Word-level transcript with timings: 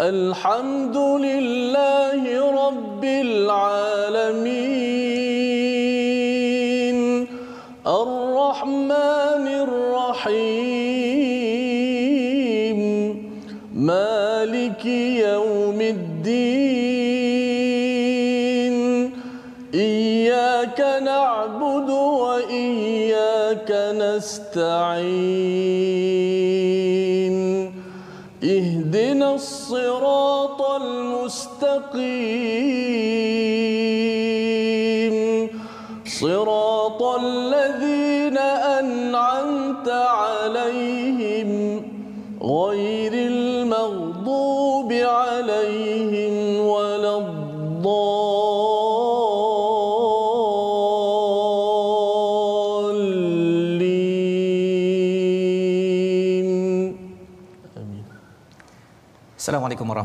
الحمد 0.00 0.97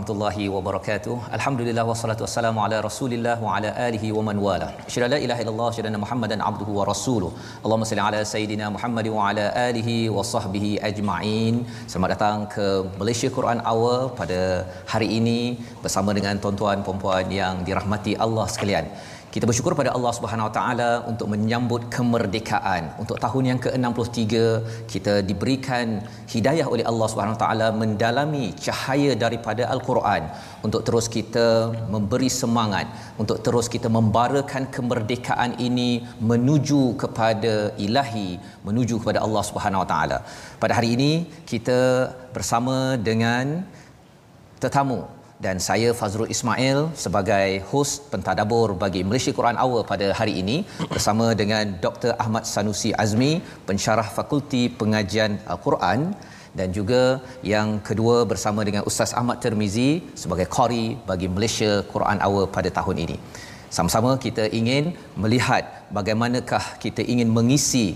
warahmatullahi 0.03 0.45
wabarakatuh. 0.53 1.15
Alhamdulillah 1.35 1.83
wassalatu 1.89 2.23
wassalamu 2.25 2.59
ala 2.63 2.77
Rasulillah 2.85 3.35
wa 3.45 3.51
ala 3.55 3.69
alihi 3.85 4.07
wa 4.17 4.23
man 4.27 4.37
wala. 4.45 4.67
Asyhadu 4.87 5.07
la 5.13 5.19
ilaha 5.25 5.41
illallah 5.43 5.69
anna 5.89 5.99
Muhammadan 6.03 6.39
abduhu 6.49 6.71
wa 6.79 6.85
rasuluh. 6.89 7.31
Allahumma 7.63 7.87
salli 7.89 8.03
ala 8.07 8.19
sayidina 8.33 8.65
Muhammad 8.75 9.07
wa 9.15 9.29
ala 9.29 9.45
alihi 9.67 9.95
wa 10.15 10.25
sahbihi 10.33 10.71
ajma'in. 10.89 11.55
Selamat 11.91 12.11
datang 12.15 12.39
ke 12.55 12.65
Malaysia 12.99 13.29
Quran 13.37 13.61
Hour 13.69 13.95
pada 14.19 14.41
hari 14.93 15.07
ini 15.19 15.39
bersama 15.85 16.11
dengan 16.19 16.35
tuan-tuan 16.45 16.83
puan-puan 16.87 17.31
yang 17.39 17.63
dirahmati 17.69 18.19
Allah 18.27 18.47
sekalian. 18.55 18.87
Kita 19.33 19.45
bersyukur 19.49 19.73
pada 19.77 19.91
Allah 19.97 20.11
Subhanahu 20.15 20.47
Wa 20.47 20.53
Taala 20.57 20.89
untuk 21.11 21.27
menyambut 21.33 21.81
kemerdekaan. 21.95 22.83
Untuk 23.01 23.17
tahun 23.23 23.43
yang 23.49 23.59
ke-63 23.63 24.25
kita 24.91 25.13
diberikan 25.29 26.05
hidayah 26.33 26.67
oleh 26.73 26.85
Allah 26.91 27.07
Subhanahu 27.11 27.35
Wa 27.35 27.41
Taala 27.43 27.67
mendalami 27.81 28.45
cahaya 28.65 29.17
daripada 29.23 29.63
Al-Quran 29.73 30.29
untuk 30.67 30.85
terus 30.89 31.07
kita 31.15 31.47
memberi 31.95 32.29
semangat, 32.41 32.85
untuk 33.23 33.41
terus 33.47 33.69
kita 33.75 33.89
membarakan 33.97 34.69
kemerdekaan 34.75 35.57
ini 35.67 35.89
menuju 36.31 36.83
kepada 37.05 37.73
ilahi, 37.87 38.29
menuju 38.69 39.01
kepada 39.01 39.25
Allah 39.25 39.43
Subhanahu 39.49 39.83
Wa 39.83 39.89
Taala. 39.93 40.19
Pada 40.61 40.77
hari 40.77 40.93
ini 40.93 41.11
kita 41.53 41.81
bersama 42.37 42.77
dengan 43.09 43.65
tetamu 44.61 45.22
dan 45.45 45.57
saya 45.67 45.89
Fazrul 45.99 46.31
Ismail 46.35 46.77
sebagai 47.03 47.47
hos 47.69 47.89
pentadabur 48.11 48.69
bagi 48.83 49.01
Malaysia 49.07 49.31
Quran 49.37 49.57
Hour 49.61 49.81
pada 49.91 50.07
hari 50.19 50.33
ini 50.41 50.57
bersama 50.93 51.25
dengan 51.41 51.65
Dr. 51.85 52.11
Ahmad 52.23 52.47
Sanusi 52.53 52.91
Azmi, 53.03 53.31
pensyarah 53.69 54.07
Fakulti 54.17 54.63
Pengajian 54.79 55.33
Al-Quran 55.53 55.99
dan 56.59 56.69
juga 56.77 57.01
yang 57.53 57.69
kedua 57.89 58.17
bersama 58.31 58.63
dengan 58.67 58.87
Ustaz 58.89 59.11
Ahmad 59.19 59.37
Termizi 59.43 59.89
sebagai 60.21 60.47
qari 60.57 60.85
bagi 61.09 61.27
Malaysia 61.35 61.71
Quran 61.93 62.23
Hour 62.23 62.43
pada 62.55 62.71
tahun 62.79 62.97
ini. 63.05 63.17
Sama-sama 63.77 64.11
kita 64.25 64.43
ingin 64.59 64.93
melihat 65.23 65.63
bagaimanakah 65.97 66.63
kita 66.83 67.01
ingin 67.13 67.29
mengisi 67.37 67.87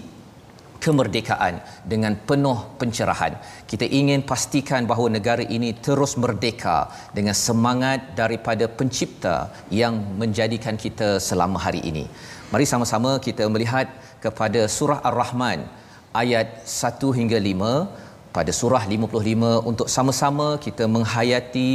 kemerdekaan 0.84 1.60
dengan 1.92 2.14
penuh 2.30 2.60
pencerahan. 2.80 3.34
Kita 3.72 3.86
ingin 4.00 4.24
pastikan 4.32 4.88
bahawa 4.90 5.18
negara 5.18 5.44
ini 5.58 5.70
terus 5.86 6.14
merdeka 6.24 6.90
dengan 7.18 7.36
semangat 7.48 8.16
daripada 8.22 8.66
pencipta 8.80 9.52
yang 9.82 9.96
menjadikan 10.22 10.78
kita 10.86 11.10
selama 11.30 11.58
hari 11.66 11.82
ini. 11.92 12.06
Mari 12.54 12.66
sama-sama 12.74 13.20
kita 13.28 13.44
melihat 13.52 13.88
kepada 14.24 14.62
surah 14.72 15.00
Ar-Rahman 15.10 15.68
ayat 16.16 16.64
1 16.64 17.18
hingga 17.20 17.38
5 17.38 18.07
pada 18.38 18.52
surah 18.58 18.82
55 18.94 19.70
untuk 19.70 19.88
sama-sama 19.94 20.48
kita 20.66 20.86
menghayati 20.96 21.72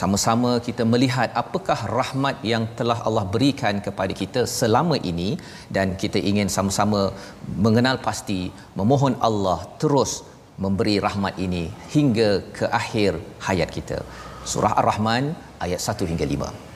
sama-sama 0.00 0.50
kita 0.66 0.82
melihat 0.92 1.28
apakah 1.42 1.78
rahmat 1.98 2.36
yang 2.50 2.64
telah 2.78 2.98
Allah 3.08 3.24
berikan 3.34 3.74
kepada 3.86 4.12
kita 4.20 4.42
selama 4.58 4.96
ini. 5.10 5.30
Dan 5.76 5.96
kita 6.02 6.18
ingin 6.30 6.48
sama-sama 6.56 7.00
mengenal 7.66 7.98
pasti 8.06 8.40
memohon 8.78 9.16
Allah 9.28 9.58
terus 9.82 10.12
memberi 10.64 10.96
rahmat 11.06 11.34
ini 11.46 11.64
hingga 11.96 12.30
ke 12.58 12.66
akhir 12.80 13.12
hayat 13.48 13.72
kita. 13.78 13.98
Surah 14.52 14.72
ar-rahman 14.80 15.34
ayat 15.66 15.80
1 15.82 16.10
hingga 16.12 16.26
5 16.36 16.75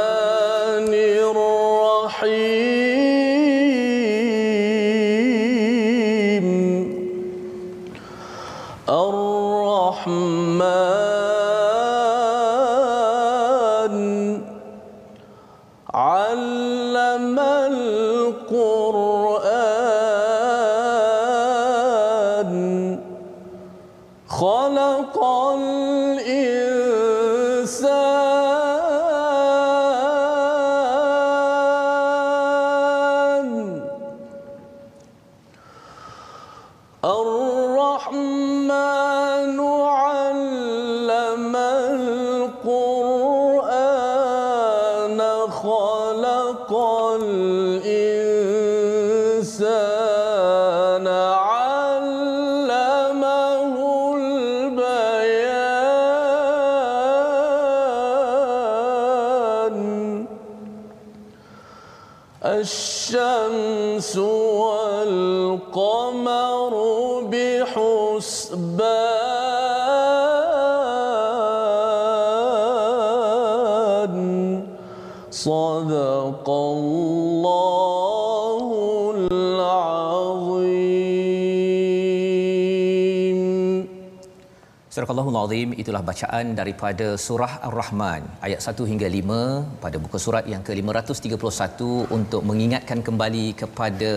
Surahul 84.93 85.37
Azim 85.39 85.69
itulah 85.81 85.99
bacaan 86.07 86.45
daripada 86.59 87.05
surah 87.25 87.53
Ar-Rahman 87.67 88.23
ayat 88.45 88.59
1 88.71 88.87
hingga 88.89 89.07
5 89.17 89.37
pada 89.83 89.97
buku 90.03 90.17
surat 90.23 90.45
yang 90.53 90.63
ke-531 90.67 91.87
untuk 92.15 92.41
mengingatkan 92.49 92.99
kembali 93.07 93.45
kepada 93.61 94.09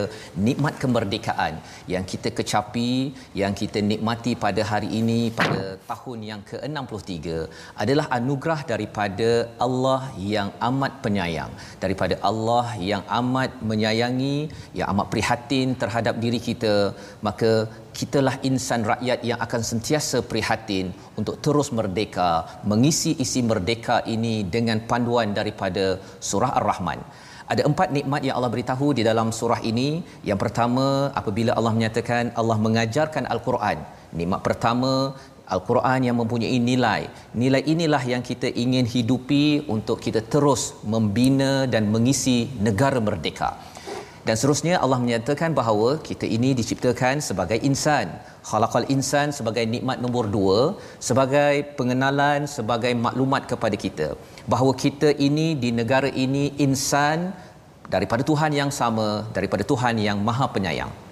nikmat 0.47 0.75
kemerdekaan 0.82 1.55
yang 1.93 2.05
kita 2.12 2.32
kecapi 2.38 2.91
yang 3.43 3.55
kita 3.61 3.79
nikmati 3.91 4.35
pada 4.47 4.65
hari 4.71 4.91
ini 5.00 5.21
pada 5.41 5.62
tahun 5.91 6.19
yang 6.31 6.43
ke-63 6.50 7.37
adalah 7.85 8.06
anugerah 8.19 8.61
daripada 8.73 9.31
Allah 9.69 10.00
yang 10.35 10.50
amat 10.70 10.99
penyayang 11.06 11.55
daripada 11.85 12.19
Allah 12.31 12.67
yang 12.91 13.06
amat 13.20 13.62
menyayangi 13.70 14.37
yang 14.81 14.91
amat 14.94 15.06
prihatin 15.15 15.79
terhadap 15.85 16.19
diri 16.27 16.43
kita. 16.50 16.75
Maka 17.29 17.53
kitalah 17.99 18.37
insan 18.49 18.82
rakyat 18.93 19.20
yang 19.31 19.38
akan 19.46 19.62
sentiasa 19.70 20.19
prihatin 20.31 20.87
untuk 21.20 21.37
terus 21.44 21.69
merdeka 21.79 22.31
mengisi 22.70 23.12
isi 23.25 23.43
merdeka 23.50 23.96
ini 24.14 24.35
dengan 24.56 24.81
panduan 24.91 25.31
daripada 25.38 25.85
surah 26.31 26.52
ar-rahman 26.61 27.00
ada 27.52 27.62
empat 27.70 27.88
nikmat 27.96 28.23
yang 28.26 28.37
Allah 28.38 28.52
beritahu 28.55 28.88
di 28.99 29.02
dalam 29.11 29.29
surah 29.38 29.61
ini 29.70 29.88
yang 30.29 30.41
pertama 30.44 30.87
apabila 31.20 31.52
Allah 31.58 31.73
menyatakan 31.79 32.32
Allah 32.41 32.58
mengajarkan 32.67 33.26
al-Quran 33.35 33.79
nikmat 34.19 34.41
pertama 34.49 34.93
Al-Quran 35.55 36.00
yang 36.08 36.17
mempunyai 36.20 36.58
nilai. 36.70 37.02
Nilai 37.37 37.62
inilah 37.73 38.00
yang 38.12 38.23
kita 38.25 38.49
ingin 38.49 38.88
hidupi 38.94 39.69
untuk 39.75 40.00
kita 40.00 40.25
terus 40.35 40.62
membina 40.93 41.69
dan 41.69 41.93
mengisi 41.94 42.49
negara 42.67 42.96
merdeka. 43.08 43.50
Dan 44.25 44.35
seterusnya 44.41 44.75
Allah 44.85 44.97
menyatakan 45.05 45.53
bahawa 45.59 45.88
kita 46.09 46.25
ini 46.37 46.50
diciptakan 46.61 47.21
sebagai 47.29 47.59
insan. 47.69 48.09
Khalaqal 48.49 48.88
insan 48.94 49.29
sebagai 49.38 49.65
nikmat 49.75 50.00
nombor 50.05 50.25
dua, 50.37 50.61
sebagai 51.09 51.55
pengenalan, 51.76 52.49
sebagai 52.56 52.93
maklumat 53.06 53.44
kepada 53.53 53.76
kita. 53.85 54.09
Bahawa 54.49 54.73
kita 54.85 55.12
ini 55.29 55.53
di 55.65 55.71
negara 55.81 56.09
ini 56.25 56.56
insan 56.67 57.37
daripada 57.94 58.25
Tuhan 58.31 58.56
yang 58.61 58.73
sama, 58.81 59.29
daripada 59.37 59.61
Tuhan 59.73 60.00
yang 60.00 60.17
maha 60.29 60.49
penyayang. 60.56 61.04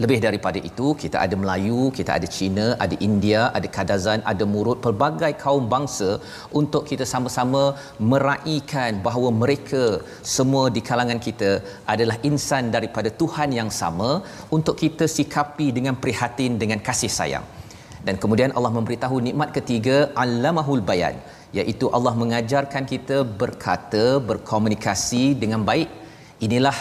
Lebih 0.00 0.18
daripada 0.24 0.58
itu, 0.68 0.86
kita 1.02 1.16
ada 1.24 1.36
Melayu, 1.40 1.92
kita 1.96 2.16
ada 2.18 2.28
Cina, 2.36 2.66
ada 2.84 2.96
India, 3.08 3.40
ada 3.56 3.68
Kadazan, 3.76 4.20
ada 4.32 4.44
Murut, 4.52 4.78
pelbagai 4.84 5.32
kaum 5.42 5.68
bangsa 5.74 6.16
untuk 6.60 6.88
kita 6.90 7.04
sama-sama 7.10 7.62
meraihkan 8.12 9.04
bahawa 9.06 9.28
mereka 9.42 10.00
semua 10.36 10.64
di 10.76 10.80
kalangan 10.88 11.20
kita 11.26 11.50
adalah 11.94 12.16
insan 12.30 12.72
daripada 12.76 13.12
Tuhan 13.22 13.52
yang 13.58 13.68
sama 13.80 14.10
untuk 14.56 14.80
kita 14.80 15.04
sikapi 15.16 15.68
dengan 15.76 15.96
prihatin 16.04 16.56
dengan 16.62 16.80
kasih 16.88 17.12
sayang. 17.18 17.44
Dan 18.06 18.16
kemudian 18.22 18.50
Allah 18.56 18.72
memberitahu 18.78 19.20
nikmat 19.28 19.52
ketiga, 19.58 19.96
Allamahul 20.24 20.82
Bayan, 20.88 21.20
iaitu 21.52 21.92
Allah 21.96 22.14
mengajarkan 22.22 22.88
kita 22.92 23.28
berkata, 23.42 24.04
berkomunikasi 24.30 25.24
dengan 25.42 25.62
baik. 25.68 25.90
Inilah 26.46 26.78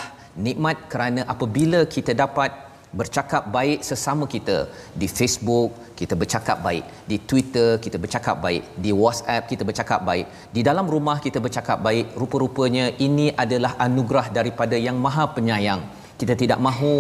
nikmat 0.48 0.78
kerana 0.92 1.22
apabila 1.34 1.84
kita 1.96 2.16
dapat 2.24 2.52
bercakap 3.00 3.44
baik 3.56 3.80
sesama 3.90 4.26
kita 4.36 4.58
di 5.02 5.08
Facebook 5.18 5.72
kita 6.00 6.14
bercakap 6.22 6.58
baik 6.68 6.84
di 7.10 7.18
Twitter 7.30 7.70
kita 7.86 7.98
bercakap 8.04 8.36
baik 8.46 8.64
di 8.84 8.92
WhatsApp 9.02 9.48
kita 9.52 9.64
bercakap 9.70 10.00
baik 10.10 10.26
di 10.56 10.62
dalam 10.70 10.86
rumah 10.94 11.18
kita 11.26 11.40
bercakap 11.46 11.78
baik. 11.88 12.06
Rupa-rupanya 12.22 12.86
ini 13.08 13.28
adalah 13.44 13.74
anugerah 13.86 14.28
daripada 14.38 14.76
yang 14.88 14.98
maha 15.06 15.26
penyayang. 15.36 15.82
Kita 16.20 16.34
tidak 16.42 16.60
mahu 16.68 16.94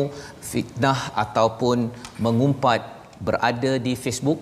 fitnah 0.51 0.99
ataupun 1.23 1.77
mengumpat 2.25 2.81
berada 3.27 3.73
di 3.87 3.93
Facebook. 4.03 4.39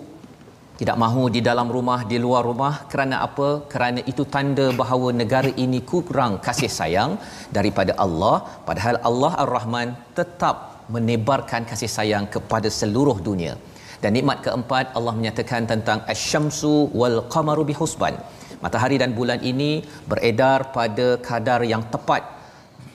Tidak 0.80 0.96
mahu 0.96 1.22
di 1.34 1.40
dalam 1.48 1.68
rumah 1.76 2.08
di 2.10 2.16
luar 2.24 2.42
rumah. 2.50 2.74
Kerana 2.92 3.16
apa? 3.26 3.48
Kerana 3.72 4.00
itu 4.12 4.24
tanda 4.34 4.66
bahawa 4.80 5.08
negara 5.12 5.50
ini 5.64 5.80
kurang 5.90 6.40
kasih 6.46 6.72
sayang 6.78 7.10
daripada 7.56 7.92
Allah. 8.04 8.36
Padahal 8.68 8.96
Allah 9.08 9.32
Ar-Rahman 9.44 9.88
tetap 10.16 10.79
menebarkan 10.94 11.62
kasih 11.70 11.90
sayang 11.96 12.26
kepada 12.34 12.68
seluruh 12.80 13.18
dunia. 13.28 13.54
Dan 14.02 14.10
nikmat 14.16 14.38
keempat 14.44 14.96
Allah 14.98 15.14
menyatakan 15.18 15.68
tentang 15.72 15.98
asy-syamsu 16.12 16.74
wal 17.00 17.18
qamaru 17.32 17.64
bihusban. 17.70 18.14
Matahari 18.64 18.96
dan 19.02 19.12
bulan 19.18 19.40
ini 19.50 19.70
beredar 20.10 20.58
pada 20.76 21.06
kadar 21.28 21.60
yang 21.72 21.84
tepat. 21.94 22.22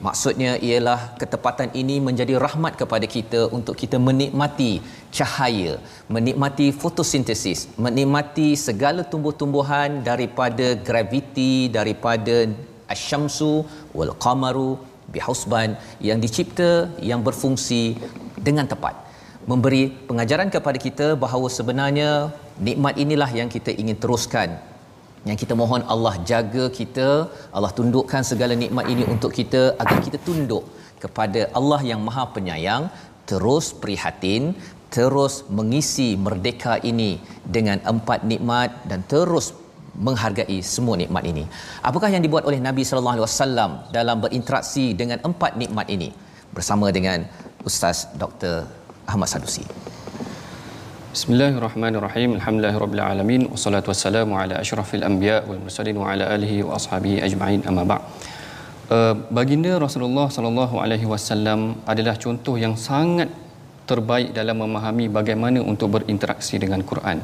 Maksudnya 0.06 0.50
ialah 0.68 1.16
ketepatan 1.20 1.70
ini 1.80 1.96
menjadi 2.06 2.34
rahmat 2.44 2.72
kepada 2.80 3.06
kita 3.14 3.40
untuk 3.56 3.74
kita 3.82 3.96
menikmati 4.08 4.72
cahaya, 5.18 5.80
menikmati 6.14 6.66
fotosintesis, 6.82 7.60
menikmati 7.84 8.48
segala 8.66 9.00
tumbuh-tumbuhan 9.12 10.04
daripada 10.10 10.66
graviti, 10.88 11.72
daripada 11.78 12.36
asy-syamsu 12.92 13.64
wal 13.96 14.12
qamaru 14.24 14.70
bihusban 15.16 15.68
yang 16.08 16.20
dicipta 16.24 16.70
yang 17.10 17.20
berfungsi 17.26 17.82
dengan 18.48 18.68
tepat. 18.72 18.94
Memberi 19.50 19.82
pengajaran 20.08 20.48
kepada 20.54 20.78
kita 20.86 21.08
bahawa 21.24 21.48
sebenarnya 21.58 22.10
nikmat 22.68 22.94
inilah 23.04 23.30
yang 23.40 23.48
kita 23.56 23.70
ingin 23.82 23.98
teruskan. 24.02 24.48
Yang 25.28 25.38
kita 25.42 25.54
mohon 25.60 25.82
Allah 25.92 26.14
jaga 26.30 26.64
kita 26.78 27.08
Allah 27.56 27.70
tundukkan 27.78 28.22
segala 28.30 28.54
nikmat 28.62 28.86
ini 28.92 29.04
untuk 29.14 29.30
kita 29.38 29.62
agar 29.82 29.98
kita 30.06 30.18
tunduk 30.26 30.64
kepada 31.04 31.40
Allah 31.58 31.80
yang 31.90 32.00
Maha 32.06 32.24
Penyayang 32.34 32.84
terus 33.30 33.66
prihatin 33.82 34.42
terus 34.96 35.34
mengisi 35.58 36.08
merdeka 36.24 36.74
ini 36.90 37.10
dengan 37.56 37.78
empat 37.92 38.20
nikmat 38.30 38.70
dan 38.90 39.00
terus 39.12 39.46
menghargai 39.96 40.60
semua 40.60 40.94
nikmat 41.00 41.24
ini. 41.24 41.44
Apakah 41.80 42.12
yang 42.12 42.20
dibuat 42.20 42.44
oleh 42.44 42.60
Nabi 42.60 42.84
sallallahu 42.84 43.16
alaihi 43.16 43.26
wasallam 43.28 43.70
dalam 43.92 44.16
berinteraksi 44.24 44.92
dengan 44.92 45.18
empat 45.24 45.56
nikmat 45.56 45.88
ini? 45.88 46.12
Bersama 46.52 46.88
dengan 46.92 47.24
Ustaz 47.64 48.08
Dr. 48.16 48.64
Ahmad 49.08 49.28
Sadusi. 49.28 49.64
Bismillahirrahmanirrahim. 51.16 52.36
Alhamdulillahirabbil 52.36 53.00
alamin 53.00 53.42
wassalatu 53.48 53.88
wassalamu 53.88 54.36
ala 54.36 54.60
asyrafil 54.60 55.00
anbiya 55.00 55.48
wal 55.48 55.60
mursalin 55.64 55.96
wa 55.96 56.12
ala 56.12 56.28
alihi 56.36 56.60
wa 56.60 56.76
ashabihi 56.76 57.24
ajma'in 57.24 57.64
amma 57.64 57.84
ba'. 57.88 58.00
Uh, 58.86 59.14
baginda 59.32 59.72
Rasulullah 59.80 60.28
sallallahu 60.28 60.76
alaihi 60.78 61.08
wasallam 61.08 61.80
adalah 61.88 62.14
contoh 62.24 62.54
yang 62.64 62.76
sangat 62.76 63.32
terbaik 63.88 64.36
dalam 64.36 64.60
memahami 64.60 65.06
bagaimana 65.08 65.58
untuk 65.64 65.96
berinteraksi 65.96 66.60
dengan 66.60 66.84
Quran. 66.90 67.18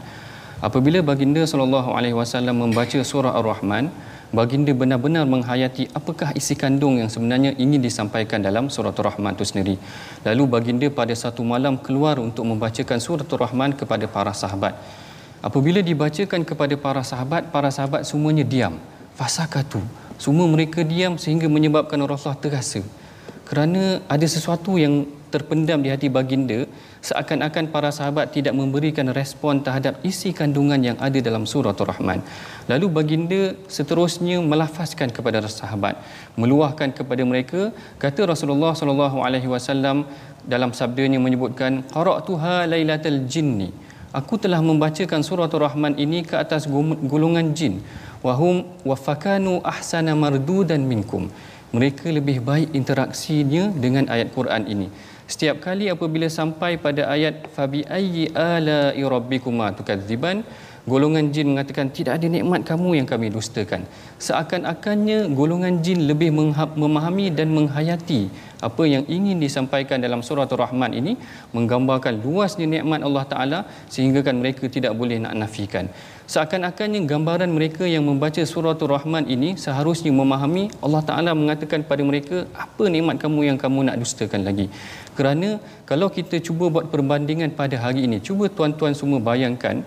Apabila 0.62 1.02
baginda 1.02 1.42
sallallahu 1.42 1.90
alaihi 1.98 2.14
wasallam 2.14 2.62
membaca 2.62 2.94
surah 3.02 3.34
Ar-Rahman, 3.34 3.90
baginda 4.30 4.70
benar-benar 4.70 5.26
menghayati 5.26 5.90
apakah 5.90 6.30
isi 6.38 6.54
kandung 6.54 7.02
yang 7.02 7.10
sebenarnya 7.10 7.58
ingin 7.58 7.82
disampaikan 7.82 8.38
dalam 8.38 8.70
surah 8.70 8.94
Ar-Rahman 8.94 9.34
itu 9.34 9.42
sendiri. 9.42 9.74
Lalu 10.22 10.42
baginda 10.46 10.86
pada 10.86 11.10
satu 11.18 11.42
malam 11.42 11.82
keluar 11.82 12.22
untuk 12.22 12.46
membacakan 12.46 13.02
surah 13.02 13.26
Ar-Rahman 13.26 13.74
kepada 13.74 14.06
para 14.06 14.30
sahabat. 14.30 14.78
Apabila 15.42 15.82
dibacakan 15.82 16.46
kepada 16.46 16.78
para 16.78 17.02
sahabat, 17.02 17.50
para 17.50 17.66
sahabat 17.74 18.06
semuanya 18.06 18.46
diam. 18.46 18.78
Fasakatu. 19.18 19.82
Semua 20.14 20.46
mereka 20.46 20.86
diam 20.86 21.18
sehingga 21.18 21.50
menyebabkan 21.50 21.98
Rasulullah 22.06 22.38
terasa. 22.38 22.78
Kerana 23.50 23.98
ada 24.06 24.26
sesuatu 24.30 24.78
yang 24.78 25.10
terpendam 25.34 25.80
di 25.84 25.88
hati 25.92 26.08
baginda 26.16 26.58
seakan-akan 27.08 27.64
para 27.74 27.90
sahabat 27.98 28.26
tidak 28.36 28.54
memberikan 28.60 29.08
respon 29.18 29.64
terhadap 29.66 29.94
isi 30.10 30.30
kandungan 30.40 30.80
yang 30.88 30.98
ada 31.06 31.18
dalam 31.28 31.44
surah 31.52 31.74
Ar-Rahman. 31.84 32.20
Lalu 32.70 32.86
baginda 32.96 33.42
seterusnya 33.76 34.36
melafazkan 34.50 35.10
kepada 35.16 35.40
sahabat, 35.60 35.96
meluahkan 36.40 36.90
kepada 36.98 37.22
mereka, 37.30 37.62
kata 38.04 38.28
Rasulullah 38.32 38.72
sallallahu 38.80 39.18
alaihi 39.26 39.50
wasallam 39.54 40.06
dalam 40.54 40.70
sabdanya 40.80 41.18
menyebutkan 41.26 41.82
qara'tuha 41.96 42.56
lailatal 42.72 43.20
jinni. 43.34 43.70
Aku 44.20 44.36
telah 44.44 44.60
membacakan 44.60 45.24
surah 45.26 45.48
Ar-Rahman 45.48 45.96
ini 46.04 46.20
ke 46.28 46.36
atas 46.36 46.68
golongan 47.12 47.56
jin. 47.58 47.80
Wahum 48.26 48.56
wafakanu 48.90 49.64
ahsana 49.64 50.12
mardudan 50.22 50.84
minkum. 50.90 51.32
Mereka 51.72 52.12
lebih 52.12 52.44
baik 52.48 52.76
interaksinya 52.78 53.72
dengan 53.84 54.04
ayat 54.14 54.28
Quran 54.36 54.68
ini 54.74 54.88
setiap 55.30 55.62
kali 55.62 55.86
apabila 55.94 56.26
sampai 56.26 56.76
pada 56.76 57.08
ayat 57.14 57.48
fabi 57.54 57.82
ayyi 57.98 58.30
ala 58.34 58.92
rabbikuma 59.14 59.70
tukadziban 59.78 60.42
golongan 60.82 61.30
jin 61.34 61.54
mengatakan 61.54 61.88
tidak 61.94 62.18
ada 62.18 62.26
nikmat 62.26 62.66
kamu 62.66 62.88
yang 62.98 63.06
kami 63.06 63.30
dustakan. 63.30 63.86
Seakan-akannya 64.18 65.30
golongan 65.30 65.78
jin 65.84 66.10
lebih 66.10 66.34
memahami 66.82 67.30
dan 67.30 67.54
menghayati 67.54 68.26
apa 68.62 68.82
yang 68.86 69.04
ingin 69.06 69.38
disampaikan 69.42 69.98
dalam 70.02 70.22
surah 70.26 70.46
Ar-Rahman 70.46 70.92
ini 70.94 71.12
menggambarkan 71.54 72.22
luasnya 72.22 72.66
nikmat 72.66 73.02
Allah 73.06 73.24
Taala 73.32 73.60
sehingga 73.94 74.22
kan 74.26 74.38
mereka 74.42 74.66
tidak 74.70 74.94
boleh 74.94 75.18
nak 75.22 75.34
nafikan 75.34 75.86
seakan-akannya 76.30 77.00
gambaran 77.10 77.50
mereka 77.50 77.84
yang 77.88 78.04
membaca 78.06 78.42
surah 78.52 78.74
Ar-Rahman 78.74 79.26
ini 79.26 79.54
seharusnya 79.64 80.12
memahami 80.14 80.70
Allah 80.84 81.02
Taala 81.08 81.30
mengatakan 81.34 81.82
pada 81.82 82.02
mereka 82.04 82.46
apa 82.54 82.84
nikmat 82.86 83.18
kamu 83.22 83.40
yang 83.48 83.58
kamu 83.58 83.88
nak 83.88 83.98
dustakan 84.02 84.42
lagi 84.48 84.66
kerana 85.18 85.58
kalau 85.90 86.08
kita 86.08 86.38
cuba 86.38 86.68
buat 86.74 86.86
perbandingan 86.94 87.52
pada 87.58 87.78
hari 87.84 88.06
ini 88.08 88.18
cuba 88.18 88.46
tuan-tuan 88.46 88.94
semua 88.94 89.18
bayangkan 89.18 89.82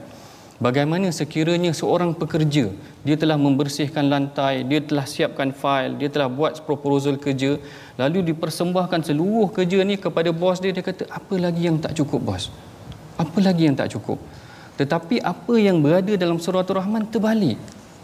Bagaimana 0.55 1.11
sekiranya 1.11 1.75
seorang 1.75 2.15
pekerja 2.15 2.71
dia 3.03 3.15
telah 3.19 3.35
membersihkan 3.35 4.07
lantai, 4.07 4.63
dia 4.63 4.79
telah 4.79 5.03
siapkan 5.03 5.51
fail, 5.51 5.99
dia 5.99 6.07
telah 6.07 6.31
buat 6.31 6.63
proposal 6.63 7.19
kerja, 7.19 7.59
lalu 7.99 8.31
dipersembahkan 8.31 9.03
seluruh 9.03 9.51
kerja 9.51 9.83
ni 9.83 9.99
kepada 9.99 10.31
bos 10.31 10.63
dia, 10.63 10.71
dia 10.71 10.79
kata 10.79 11.11
apa 11.11 11.35
lagi 11.35 11.67
yang 11.67 11.75
tak 11.83 11.91
cukup 11.99 12.23
bos? 12.23 12.47
Apa 13.19 13.43
lagi 13.43 13.67
yang 13.67 13.75
tak 13.75 13.91
cukup? 13.91 14.15
Tetapi 14.75 15.24
apa 15.24 15.55
yang 15.55 15.79
berada 15.79 16.13
dalam 16.20 16.38
surah 16.38 16.67
Ar-Rahman 16.67 17.08
terbalik. 17.08 17.55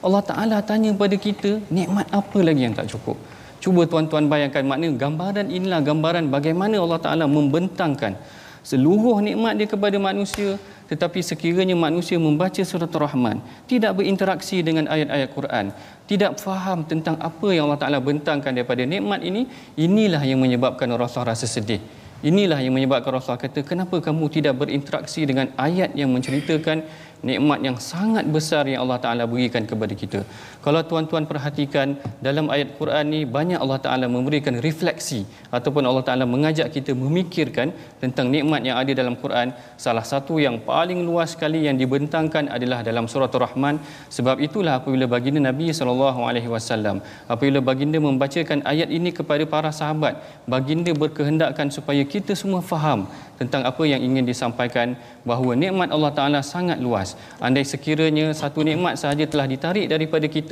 Allah 0.01 0.23
Taala 0.25 0.57
tanya 0.65 0.89
kepada 0.95 1.15
kita, 1.19 1.51
nikmat 1.69 2.07
apa 2.09 2.39
lagi 2.41 2.61
yang 2.65 2.73
tak 2.73 2.89
cukup? 2.89 3.19
Cuba 3.61 3.85
tuan-tuan 3.85 4.25
bayangkan 4.25 4.65
maknanya 4.65 4.97
gambaran 4.97 5.47
inilah 5.53 5.81
gambaran 5.85 6.33
bagaimana 6.33 6.81
Allah 6.81 6.97
Taala 6.97 7.25
membentangkan 7.29 8.17
seluruh 8.61 9.21
nikmat 9.25 9.53
dia 9.57 9.67
kepada 9.69 9.97
manusia 9.97 10.57
tetapi 10.85 11.23
sekiranya 11.25 11.73
manusia 11.73 12.17
membaca 12.21 12.61
surat 12.61 12.89
Ar-Rahman 12.89 13.41
tidak 13.65 13.97
berinteraksi 13.97 14.61
dengan 14.61 14.85
ayat-ayat 14.85 15.29
Quran 15.33 15.65
tidak 16.05 16.37
faham 16.37 16.85
tentang 16.85 17.17
apa 17.17 17.47
yang 17.49 17.65
Allah 17.69 17.81
Taala 17.81 17.97
bentangkan 17.97 18.53
daripada 18.53 18.85
nikmat 18.85 19.25
ini 19.25 19.49
inilah 19.77 20.21
yang 20.21 20.37
menyebabkan 20.37 20.89
Rasulullah 20.93 21.33
rasa 21.33 21.49
sedih 21.49 21.81
inilah 22.29 22.59
yang 22.61 22.73
menyebabkan 22.77 23.17
Rasulullah 23.17 23.43
kata 23.45 23.61
kenapa 23.65 23.97
kamu 23.97 24.25
tidak 24.29 24.53
berinteraksi 24.61 25.25
dengan 25.29 25.49
ayat 25.57 25.93
yang 25.97 26.09
menceritakan 26.13 26.85
nikmat 27.21 27.59
yang 27.61 27.77
sangat 27.77 28.25
besar 28.25 28.65
yang 28.65 28.81
Allah 28.85 28.97
Taala 28.97 29.23
berikan 29.29 29.63
kepada 29.65 29.93
kita. 29.93 30.25
Kalau 30.65 30.81
tuan-tuan 30.89 31.25
perhatikan 31.25 31.97
dalam 32.25 32.45
ayat 32.53 32.77
Quran 32.79 33.05
ni 33.13 33.19
banyak 33.35 33.57
Allah 33.63 33.79
Taala 33.85 34.05
memberikan 34.15 34.55
refleksi 34.67 35.25
ataupun 35.57 35.83
Allah 35.89 36.03
Taala 36.07 36.25
mengajak 36.33 36.69
kita 36.75 36.93
memikirkan 37.03 37.73
tentang 38.03 38.29
nikmat 38.35 38.61
yang 38.67 38.77
ada 38.81 38.91
dalam 39.01 39.17
Quran. 39.23 39.57
Salah 39.85 40.05
satu 40.11 40.37
yang 40.45 40.61
paling 40.69 41.01
luas 41.07 41.33
sekali 41.33 41.65
yang 41.67 41.81
dibentangkan 41.81 42.45
adalah 42.57 42.79
dalam 42.89 43.09
surah 43.11 43.29
Ar-Rahman. 43.37 43.81
Sebab 44.17 44.37
itulah 44.47 44.75
apabila 44.79 45.09
baginda 45.15 45.41
Nabi 45.49 45.73
sallallahu 45.79 46.21
alaihi 46.29 46.51
wasallam 46.55 47.01
apabila 47.25 47.59
baginda 47.69 47.97
membacakan 47.97 48.61
ayat 48.71 48.89
ini 48.97 49.09
kepada 49.19 49.43
para 49.53 49.73
sahabat, 49.79 50.21
baginda 50.53 50.93
berkehendakkan 51.03 51.73
supaya 51.77 52.05
kita 52.13 52.37
semua 52.41 52.61
faham 52.71 53.09
tentang 53.41 53.61
apa 53.69 53.83
yang 53.89 54.01
ingin 54.07 54.25
disampaikan 54.29 54.93
bahawa 55.29 55.57
nikmat 55.63 55.89
Allah 55.95 56.11
Taala 56.17 56.39
sangat 56.53 56.77
luas. 56.85 57.17
Andai 57.45 57.65
sekiranya 57.71 58.25
satu 58.41 58.61
nikmat 58.69 59.01
sahaja 59.01 59.25
telah 59.33 59.47
ditarik 59.53 59.85
daripada 59.93 60.29
kita, 60.35 60.50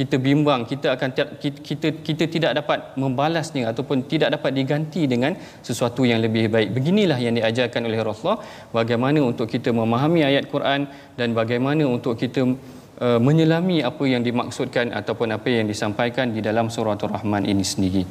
kita 0.00 0.16
bimbang, 0.26 0.60
kita 0.70 0.96
akan 0.96 1.08
kita, 1.42 1.60
kita 1.68 1.88
kita 2.06 2.24
tidak 2.34 2.52
dapat 2.62 2.78
membalasnya 3.02 3.68
ataupun 3.70 4.08
tidak 4.12 4.28
dapat 4.36 4.52
diganti 4.58 5.02
dengan 5.12 5.32
sesuatu 5.68 6.08
yang 6.10 6.20
lebih 6.24 6.44
baik. 6.54 6.68
Beginilah 6.76 7.18
yang 7.26 7.34
diajarkan 7.38 7.84
oleh 7.88 8.00
Rasulullah 8.08 8.40
bagaimana 8.78 9.20
untuk 9.30 9.46
kita 9.54 9.70
memahami 9.80 10.20
ayat 10.30 10.48
Quran 10.54 10.88
dan 11.18 11.28
bagaimana 11.40 11.84
untuk 11.96 12.16
kita 12.22 12.40
uh, 13.04 13.20
menyelami 13.28 13.84
apa 13.90 14.04
yang 14.12 14.22
dimaksudkan 14.28 14.88
ataupun 15.00 15.36
apa 15.36 15.48
yang 15.56 15.66
disampaikan 15.72 16.32
di 16.36 16.40
dalam 16.48 16.72
surah 16.74 16.96
Ar-Rahman 16.96 17.44
ini 17.52 17.64
sendiri. 17.72 18.04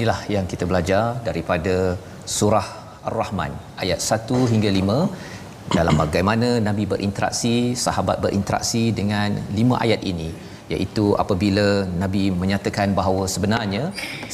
Inilah 0.00 0.20
yang 0.32 0.46
kita 0.52 0.64
belajar 0.70 1.20
daripada 1.28 1.98
surah 2.24 2.68
Ar-Rahman 3.10 3.52
ayat 3.84 4.00
1 4.00 4.52
hingga 4.52 4.70
5 4.80 5.29
dalam 5.70 5.94
bagaimana 6.02 6.48
Nabi 6.68 6.84
berinteraksi, 6.92 7.78
sahabat 7.84 8.18
berinteraksi 8.24 8.90
dengan 8.90 9.30
lima 9.58 9.76
ayat 9.84 10.02
ini 10.12 10.30
iaitu 10.72 11.04
apabila 11.22 11.66
Nabi 12.02 12.22
menyatakan 12.42 12.88
bahawa 12.98 13.22
sebenarnya 13.34 13.84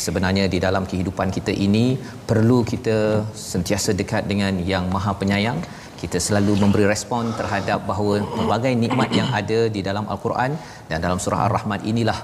sebenarnya 0.04 0.44
di 0.54 0.58
dalam 0.66 0.84
kehidupan 0.90 1.28
kita 1.36 1.52
ini 1.66 1.84
perlu 2.30 2.58
kita 2.72 3.24
sentiasa 3.50 3.92
dekat 4.00 4.24
dengan 4.32 4.60
yang 4.72 4.86
Maha 4.94 5.12
Penyayang. 5.20 5.60
Kita 6.00 6.20
selalu 6.20 6.60
memberi 6.62 6.84
respon 6.84 7.32
terhadap 7.40 7.88
bahawa 7.90 8.20
pelbagai 8.36 8.72
nikmat 8.82 9.10
yang 9.18 9.28
ada 9.40 9.60
di 9.76 9.80
dalam 9.80 10.04
al-Quran 10.12 10.52
dan 10.92 10.98
dalam 11.04 11.16
surah 11.16 11.48
Ar-Rahman 11.48 11.80
inilah 11.92 12.18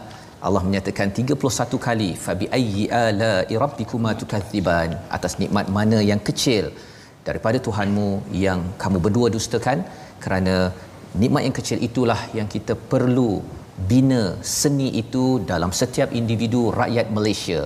Allah 0.47 0.61
menyatakan 0.69 1.09
31 1.09 1.41
kali 1.87 2.11
fabi 2.25 2.47
ayyi 2.59 2.85
ala 3.05 3.33
rabbikuma 3.65 4.13
tukadziban 4.21 4.93
atas 5.17 5.41
nikmat 5.43 5.73
mana 5.77 6.05
yang 6.11 6.21
kecil 6.29 6.69
daripada 7.29 7.59
Tuhanmu 7.67 8.09
yang 8.45 8.61
kamu 8.83 8.99
berdua 9.05 9.29
dustakan 9.37 9.79
kerana 10.25 10.57
nikmat 11.23 11.43
yang 11.47 11.57
kecil 11.59 11.79
itulah 11.89 12.21
yang 12.39 12.49
kita 12.55 12.75
perlu 12.93 13.31
bina 13.91 14.23
seni 14.61 14.89
itu 15.03 15.25
dalam 15.53 15.71
setiap 15.81 16.11
individu 16.21 16.63
rakyat 16.81 17.07
Malaysia 17.17 17.61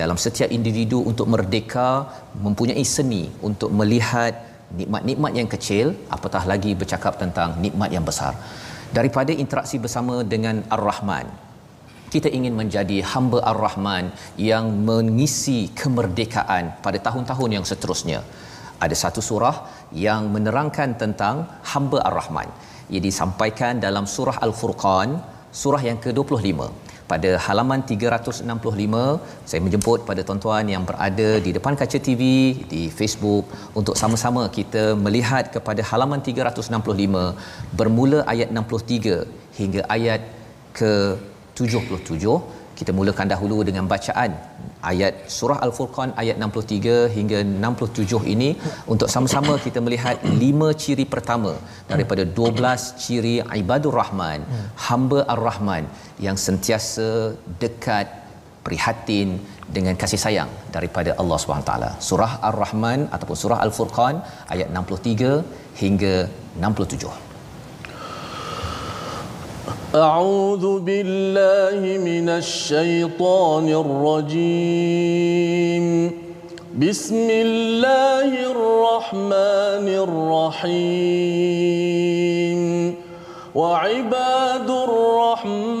dalam 0.00 0.16
setiap 0.24 0.48
individu 0.58 0.98
untuk 1.10 1.26
merdeka 1.34 1.88
mempunyai 2.46 2.84
seni 2.96 3.22
untuk 3.48 3.70
melihat 3.80 4.32
nikmat-nikmat 4.78 5.32
yang 5.40 5.48
kecil 5.54 5.86
apatah 6.16 6.42
lagi 6.52 6.72
bercakap 6.80 7.14
tentang 7.22 7.58
nikmat 7.64 7.90
yang 7.96 8.06
besar 8.10 8.32
daripada 8.98 9.32
interaksi 9.44 9.76
bersama 9.84 10.16
dengan 10.34 10.62
Ar-Rahman 10.76 11.26
kita 12.14 12.28
ingin 12.36 12.54
menjadi 12.60 12.98
hamba 13.12 13.38
Ar-Rahman 13.50 14.04
yang 14.50 14.66
mengisi 14.88 15.70
kemerdekaan 15.80 16.82
pada 16.84 16.98
tahun-tahun 17.06 17.50
yang 17.56 17.66
seterusnya. 17.70 18.20
Ada 18.84 18.96
satu 19.04 19.20
surah 19.28 19.56
yang 20.04 20.32
menerangkan 20.34 20.96
tentang 21.02 21.36
hamba 21.70 21.98
Ar-Rahman. 22.08 22.48
Ia 22.92 23.00
disampaikan 23.08 23.76
dalam 23.86 24.04
surah 24.14 24.36
Al-Furqan, 24.46 25.10
surah 25.62 25.82
yang 25.88 25.98
ke-25. 26.04 26.48
Pada 27.10 27.30
halaman 27.46 27.80
365, 27.90 28.46
saya 29.50 29.60
menjemput 29.66 29.98
pada 30.08 30.22
tuan-tuan 30.26 30.64
yang 30.74 30.84
berada 30.88 31.28
di 31.46 31.50
depan 31.56 31.74
kaca 31.80 31.98
TV, 32.06 32.22
di 32.72 32.82
Facebook 32.98 33.44
untuk 33.80 33.98
sama-sama 34.02 34.42
kita 34.58 34.84
melihat 35.06 35.50
kepada 35.54 35.82
halaman 35.90 36.22
365 36.22 37.74
bermula 37.78 38.20
ayat 38.32 38.48
63 38.54 39.58
hingga 39.58 39.82
ayat 39.96 40.22
ke 40.78 40.92
77 41.58 42.59
kita 42.80 42.92
mulakan 42.98 43.28
dahulu 43.32 43.56
dengan 43.68 43.84
bacaan 43.92 44.30
ayat 44.90 45.14
surah 45.36 45.58
al-furqan 45.66 46.10
ayat 46.22 46.36
63 46.46 46.94
hingga 47.16 47.38
67 47.70 48.32
ini 48.34 48.50
untuk 48.92 49.08
sama-sama 49.14 49.54
kita 49.66 49.80
melihat 49.86 50.16
lima 50.44 50.68
ciri 50.84 51.04
pertama 51.14 51.52
daripada 51.92 52.24
12 52.40 52.86
ciri 53.02 53.34
ibadur 53.62 53.96
rahman 54.02 54.42
hamba 54.86 55.20
ar-rahman 55.34 55.86
yang 56.26 56.38
sentiasa 56.46 57.08
dekat 57.64 58.08
prihatin 58.66 59.28
dengan 59.76 59.94
kasih 60.02 60.20
sayang 60.24 60.50
daripada 60.76 61.10
Allah 61.20 61.38
SWT. 61.38 61.72
Surah 62.08 62.32
Ar-Rahman 62.48 63.00
ataupun 63.14 63.36
surah 63.42 63.58
Al-Furqan 63.64 64.16
ayat 64.54 64.68
63 64.82 65.32
hingga 65.82 66.14
67. 66.68 67.29
أعوذ 69.94 70.80
بالله 70.80 71.98
من 71.98 72.28
الشيطان 72.28 73.68
الرجيم. 74.22 75.86
بسم 76.78 77.30
الله 77.30 78.30
الرحمن 78.54 79.88
الرحيم. 80.06 81.40
وعباد 83.54 84.70
الرحمن 84.70 85.74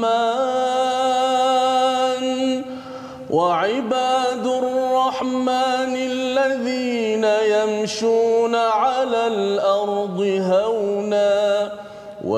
وعباد 3.30 4.46
الرحمن 4.46 5.94
الذين 5.94 7.24
يمشون 7.24 8.54
على 8.54 9.26
الأرض 9.26 10.20
هونا 10.50 10.89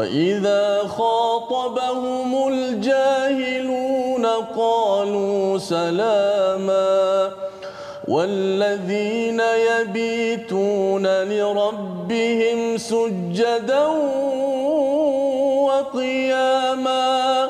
وإذا 0.02 0.82
خاطبهم 0.98 2.48
الجاهلون 2.48 4.26
قالوا 4.56 5.58
سلاما 5.58 7.30
والذين 8.08 9.40
يبيتون 9.40 11.06
لربهم 11.06 12.78
سجدا 12.78 13.86
وقياما 15.70 17.48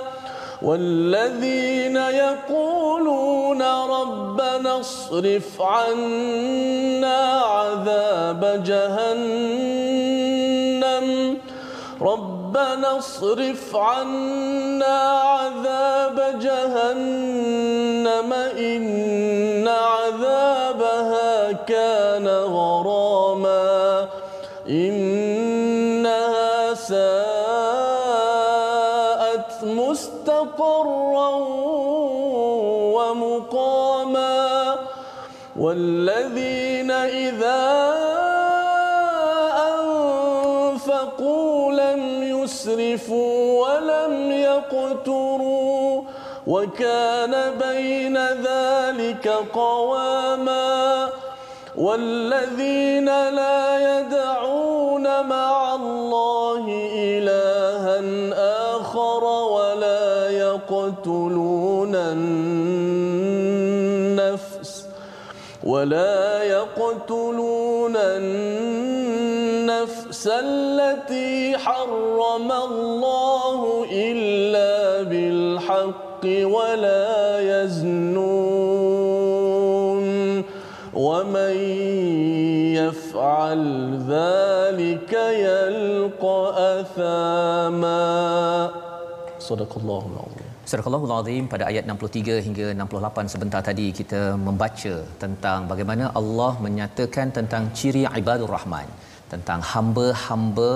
والذين 0.63 1.97
يقولون 1.97 3.63
ربنا 3.63 4.81
اصرف 4.81 5.63
عنا 5.63 7.41
عذاب 7.41 8.63
جهنم 8.67 10.42
ربنا 12.03 12.99
اصرف 12.99 13.77
عنا 13.77 14.97
عذاب 15.11 16.39
جهنم 16.41 18.33
إن 18.59 19.69
عذابها 19.69 21.53
كان 21.53 22.12
يقتروا 45.03 46.03
وكان 46.47 47.59
بين 47.59 48.17
ذلك 48.19 49.29
قواما 49.55 51.09
والذين 51.77 53.05
لا 53.07 54.01
يدعون 54.01 55.27
مع 55.27 55.75
الله 55.75 56.65
إلها 56.95 58.01
آخر 58.77 59.25
ولا 59.25 60.31
يقتلون 60.31 61.95
النفس 61.95 63.23
ولا 65.65 66.43
يقتلون 66.43 67.97
النفس 67.97 69.23
التي 70.33 71.59
حرم 71.59 72.53
الله 72.53 73.87
إلا 73.93 74.82
بالحق 75.62 76.24
ولا 76.56 77.08
يزنون 77.54 78.88
ومن 81.06 81.56
يفعل 82.82 83.62
ذلك 84.16 85.12
يلقى 85.48 86.40
أثاما 86.80 88.06
صدق 89.50 89.72
الله 89.82 90.04
العظيم 90.14 90.46
Surah 90.68 90.84
Al-Azim 90.92 91.12
Azim 91.18 91.44
pada 91.52 91.64
ayat 91.72 91.84
63 91.92 92.44
hingga 92.46 92.66
68 92.76 93.32
sebentar 93.34 93.62
tadi 93.68 93.86
kita 94.00 94.22
membaca 94.48 94.96
tentang 95.22 95.60
bagaimana 95.72 96.06
Allah 96.20 96.52
menyatakan 96.66 97.28
tentang 97.38 97.64
ciri 97.78 98.04
ibadur 98.22 98.52
rahman 98.56 98.88
tentang 99.34 99.60
hamba-hamba 99.72 100.74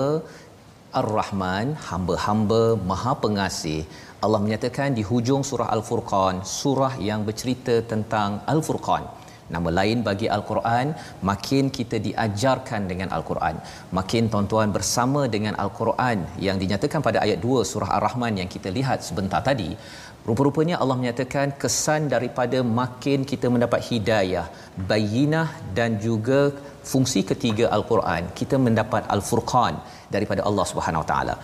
Ar-Rahman, 1.00 1.66
hamba-hamba 1.88 2.62
Maha 2.88 3.12
Pengasih. 3.24 3.80
Allah 4.25 4.41
menyatakan 4.41 4.97
di 4.97 5.03
hujung 5.09 5.45
surah 5.49 5.69
Al-Furqan, 5.75 6.41
surah 6.41 6.93
yang 6.97 7.21
bercerita 7.27 7.75
tentang 7.91 8.41
Al-Furqan. 8.53 9.05
Nama 9.53 9.69
lain 9.79 10.03
bagi 10.07 10.27
Al-Quran, 10.35 10.91
makin 11.29 11.69
kita 11.77 11.97
diajarkan 12.07 12.81
dengan 12.91 13.13
Al-Quran. 13.15 13.55
Makin 13.97 14.23
tuan-tuan 14.33 14.73
bersama 14.75 15.21
dengan 15.35 15.53
Al-Quran 15.63 16.25
yang 16.47 16.57
dinyatakan 16.63 16.99
pada 17.07 17.23
ayat 17.25 17.39
2 17.45 17.63
surah 17.71 17.93
Ar-Rahman 17.97 18.41
yang 18.41 18.49
kita 18.55 18.73
lihat 18.77 19.05
sebentar 19.07 19.39
tadi. 19.49 19.71
Rupa-rupanya 20.27 20.75
Allah 20.83 20.97
menyatakan 20.99 21.55
kesan 21.61 22.11
daripada 22.11 22.59
makin 22.81 23.23
kita 23.23 23.47
mendapat 23.53 23.79
hidayah, 23.87 24.51
bayinah 24.89 25.47
dan 25.77 25.95
juga 26.07 26.51
fungsi 26.91 27.21
ketiga 27.31 27.65
Al-Quran, 27.77 28.23
kita 28.39 28.55
mendapat 28.65 29.03
Al-Furqan 29.15 29.75
daripada 30.15 30.41
Allah 30.49 30.65
Subhanahu 30.71 31.03
Wa 31.03 31.09
Taala. 31.11 31.35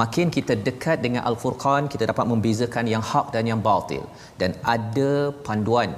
Makin 0.00 0.28
kita 0.36 0.54
dekat 0.68 0.98
dengan 1.06 1.22
Al-Furqan, 1.30 1.82
kita 1.92 2.04
dapat 2.12 2.26
membezakan 2.32 2.86
yang 2.94 3.04
hak 3.10 3.26
dan 3.34 3.44
yang 3.50 3.62
batil. 3.68 4.04
Dan 4.40 4.52
ada 4.74 5.10
panduan 5.48 5.90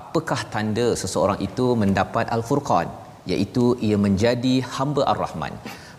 apakah 0.00 0.40
tanda 0.54 0.86
seseorang 1.02 1.38
itu 1.48 1.66
mendapat 1.82 2.26
al-furqan? 2.36 2.88
Iaitu 3.30 3.64
ia 3.88 3.96
menjadi 4.06 4.54
hamba 4.74 5.02
ar-rahman. 5.12 5.54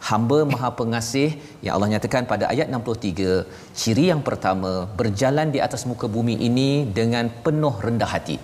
Hamba 0.09 0.37
maha 0.51 0.69
pengasih 0.79 1.29
yang 1.63 1.73
Allah 1.75 1.89
nyatakan 1.93 2.23
pada 2.31 2.45
ayat 2.53 2.67
63 2.75 3.33
ciri 3.79 4.05
yang 4.11 4.21
pertama 4.27 4.71
berjalan 4.99 5.47
di 5.55 5.59
atas 5.65 5.81
muka 5.89 6.07
bumi 6.15 6.35
ini 6.49 6.69
dengan 6.99 7.27
penuh 7.45 7.75
rendah 7.85 8.09
hati 8.13 8.37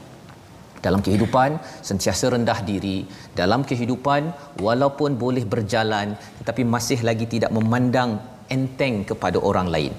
dalam 0.86 1.01
kehidupan 1.06 1.58
sentiasa 1.89 2.25
rendah 2.36 2.60
diri. 2.70 2.98
Dalam 3.42 3.62
kehidupan 3.70 4.22
walaupun 4.68 5.18
boleh 5.24 5.46
berjalan 5.54 6.13
tetapi 6.39 6.63
masih 6.75 7.01
lagi 7.10 7.25
tidak 7.36 7.51
memandang 7.58 8.12
enteng 8.56 8.96
kepada 9.10 9.38
orang 9.50 9.68
lain. 9.74 9.94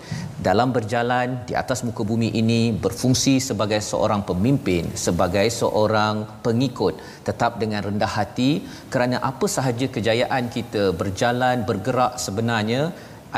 Dalam 0.47 0.69
berjalan 0.77 1.29
di 1.49 1.55
atas 1.63 1.79
muka 1.87 2.03
bumi 2.11 2.29
ini 2.41 2.61
berfungsi 2.85 3.35
sebagai 3.49 3.81
seorang 3.91 4.23
pemimpin 4.29 4.85
sebagai 5.07 5.47
seorang 5.61 6.15
pengikut. 6.47 6.95
Tetap 7.29 7.59
dengan 7.63 7.83
rendah 7.89 8.13
hati 8.19 8.51
kerana 8.93 9.19
apa 9.31 9.47
sahaja 9.57 9.89
kejayaan 9.97 10.47
kita 10.57 10.85
berjalan 11.01 11.67
bergerak 11.71 12.15
sebenarnya 12.27 12.83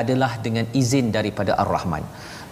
adalah 0.01 0.33
dengan 0.47 0.67
izin 0.81 1.09
daripada 1.17 1.53
Ar-Rahman. 1.63 2.05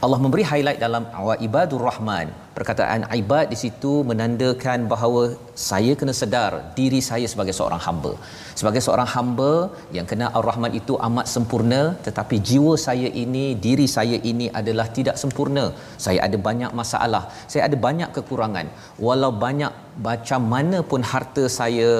Allah 0.04 0.18
memberi 0.24 0.44
highlight 0.50 0.80
dalam 0.86 1.04
ibadur 1.46 1.82
rahman 1.88 2.28
perkataan 2.56 3.04
ibad 3.20 3.46
di 3.52 3.56
situ 3.62 3.92
menandakan 4.10 4.88
bahawa 4.92 5.22
saya 5.68 5.92
kena 6.00 6.14
sedar 6.20 6.52
diri 6.78 7.00
saya 7.08 7.26
sebagai 7.32 7.54
seorang 7.58 7.80
hamba. 7.86 8.12
Sebagai 8.60 8.80
seorang 8.86 9.08
hamba 9.14 9.50
yang 9.96 10.06
kena 10.10 10.26
ar-rahman 10.38 10.72
itu 10.80 10.94
amat 11.06 11.26
sempurna 11.34 11.80
tetapi 12.06 12.36
jiwa 12.48 12.74
saya 12.86 13.08
ini 13.24 13.44
diri 13.66 13.86
saya 13.96 14.16
ini 14.30 14.46
adalah 14.60 14.86
tidak 14.98 15.18
sempurna. 15.22 15.64
Saya 16.04 16.20
ada 16.26 16.38
banyak 16.48 16.72
masalah. 16.80 17.22
Saya 17.52 17.62
ada 17.68 17.76
banyak 17.86 18.10
kekurangan. 18.16 18.68
Walau 19.06 19.32
banyak 19.44 19.72
macam 20.08 20.40
mana 20.54 20.78
pun 20.90 21.04
harta 21.10 21.44
saya 21.58 21.90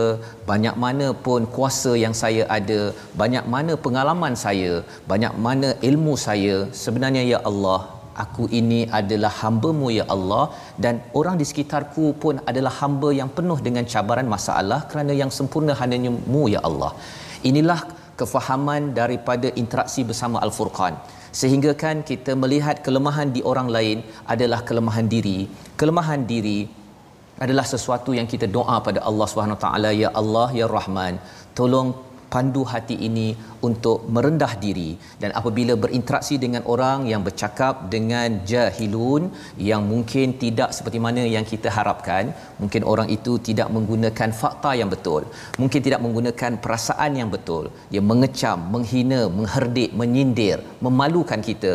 banyak 0.51 0.75
mana 0.85 1.07
pun 1.27 1.45
kuasa 1.57 1.93
yang 2.05 2.17
saya 2.23 2.45
ada 2.57 2.81
banyak 3.21 3.45
mana 3.55 3.73
pengalaman 3.85 4.37
saya 4.45 4.73
banyak 5.13 5.33
mana 5.47 5.69
ilmu 5.91 6.13
saya 6.27 6.57
sebenarnya 6.85 7.23
ya 7.33 7.39
Allah 7.51 7.96
aku 8.25 8.45
ini 8.61 8.81
adalah 9.01 9.33
hamba-Mu 9.43 9.89
ya 9.99 10.05
Allah 10.15 10.45
dan 10.85 10.95
orang 11.21 11.37
di 11.41 11.45
sekitarku 11.51 12.07
pun 12.23 12.41
adalah 12.51 12.73
hamba 12.81 13.11
yang 13.21 13.31
penuh 13.37 13.59
dengan 13.67 13.85
cabaran 13.93 14.29
masalah 14.37 14.81
kerana 14.91 15.13
yang 15.23 15.31
sempurna 15.39 15.75
hanya 15.81 16.13
Mu 16.33 16.43
ya 16.55 16.61
Allah. 16.69 16.93
Inilah 17.51 17.81
kefahaman 18.21 18.83
daripada 19.01 19.49
interaksi 19.63 20.03
bersama 20.11 20.41
Al-Furqan. 20.47 20.97
Sehingga 21.41 21.73
kan 21.83 21.97
kita 22.11 22.33
melihat 22.43 22.77
kelemahan 22.87 23.29
di 23.37 23.41
orang 23.51 23.69
lain 23.77 23.99
adalah 24.35 24.61
kelemahan 24.69 25.07
diri. 25.15 25.39
Kelemahan 25.81 26.21
diri 26.33 26.61
adalah 27.45 27.65
sesuatu 27.75 28.11
yang 28.19 28.29
kita 28.33 28.47
doa 28.57 28.77
pada 28.87 29.01
Allah 29.09 29.27
Subhanahu 29.31 29.61
taala 29.65 29.91
ya 30.03 30.09
Allah 30.21 30.49
ya 30.61 30.67
Rahman 30.77 31.21
tolong 31.59 31.89
pandu 32.33 32.63
hati 32.73 32.97
ini 33.09 33.29
untuk 33.69 33.99
merendah 34.15 34.53
diri. 34.65 34.91
Dan 35.23 35.31
apabila 35.41 35.75
berinteraksi 35.85 36.37
dengan 36.45 36.63
orang 36.75 37.09
yang 37.13 37.23
bercakap 37.27 37.87
dengan 37.95 38.43
jahilun 38.53 39.31
yang 39.71 39.83
mungkin 39.93 40.37
tidak 40.43 40.71
seperti 40.77 40.99
mana 41.07 41.23
yang 41.37 41.45
kita 41.53 41.69
harapkan 41.77 42.35
mungkin 42.63 42.83
orang 42.93 43.09
itu 43.17 43.33
tidak 43.49 43.69
menggunakan 43.77 44.31
fakta 44.41 44.71
yang 44.81 44.91
betul 44.95 45.23
mungkin 45.63 45.81
tidak 45.87 46.01
menggunakan 46.05 46.53
perasaan 46.65 47.13
yang 47.21 47.31
betul 47.37 47.65
dia 47.93 48.03
mengecam 48.11 48.59
menghina 48.75 49.21
mengherdik 49.39 49.91
menyindir 50.01 50.59
memalukan 50.87 51.41
kita 51.49 51.75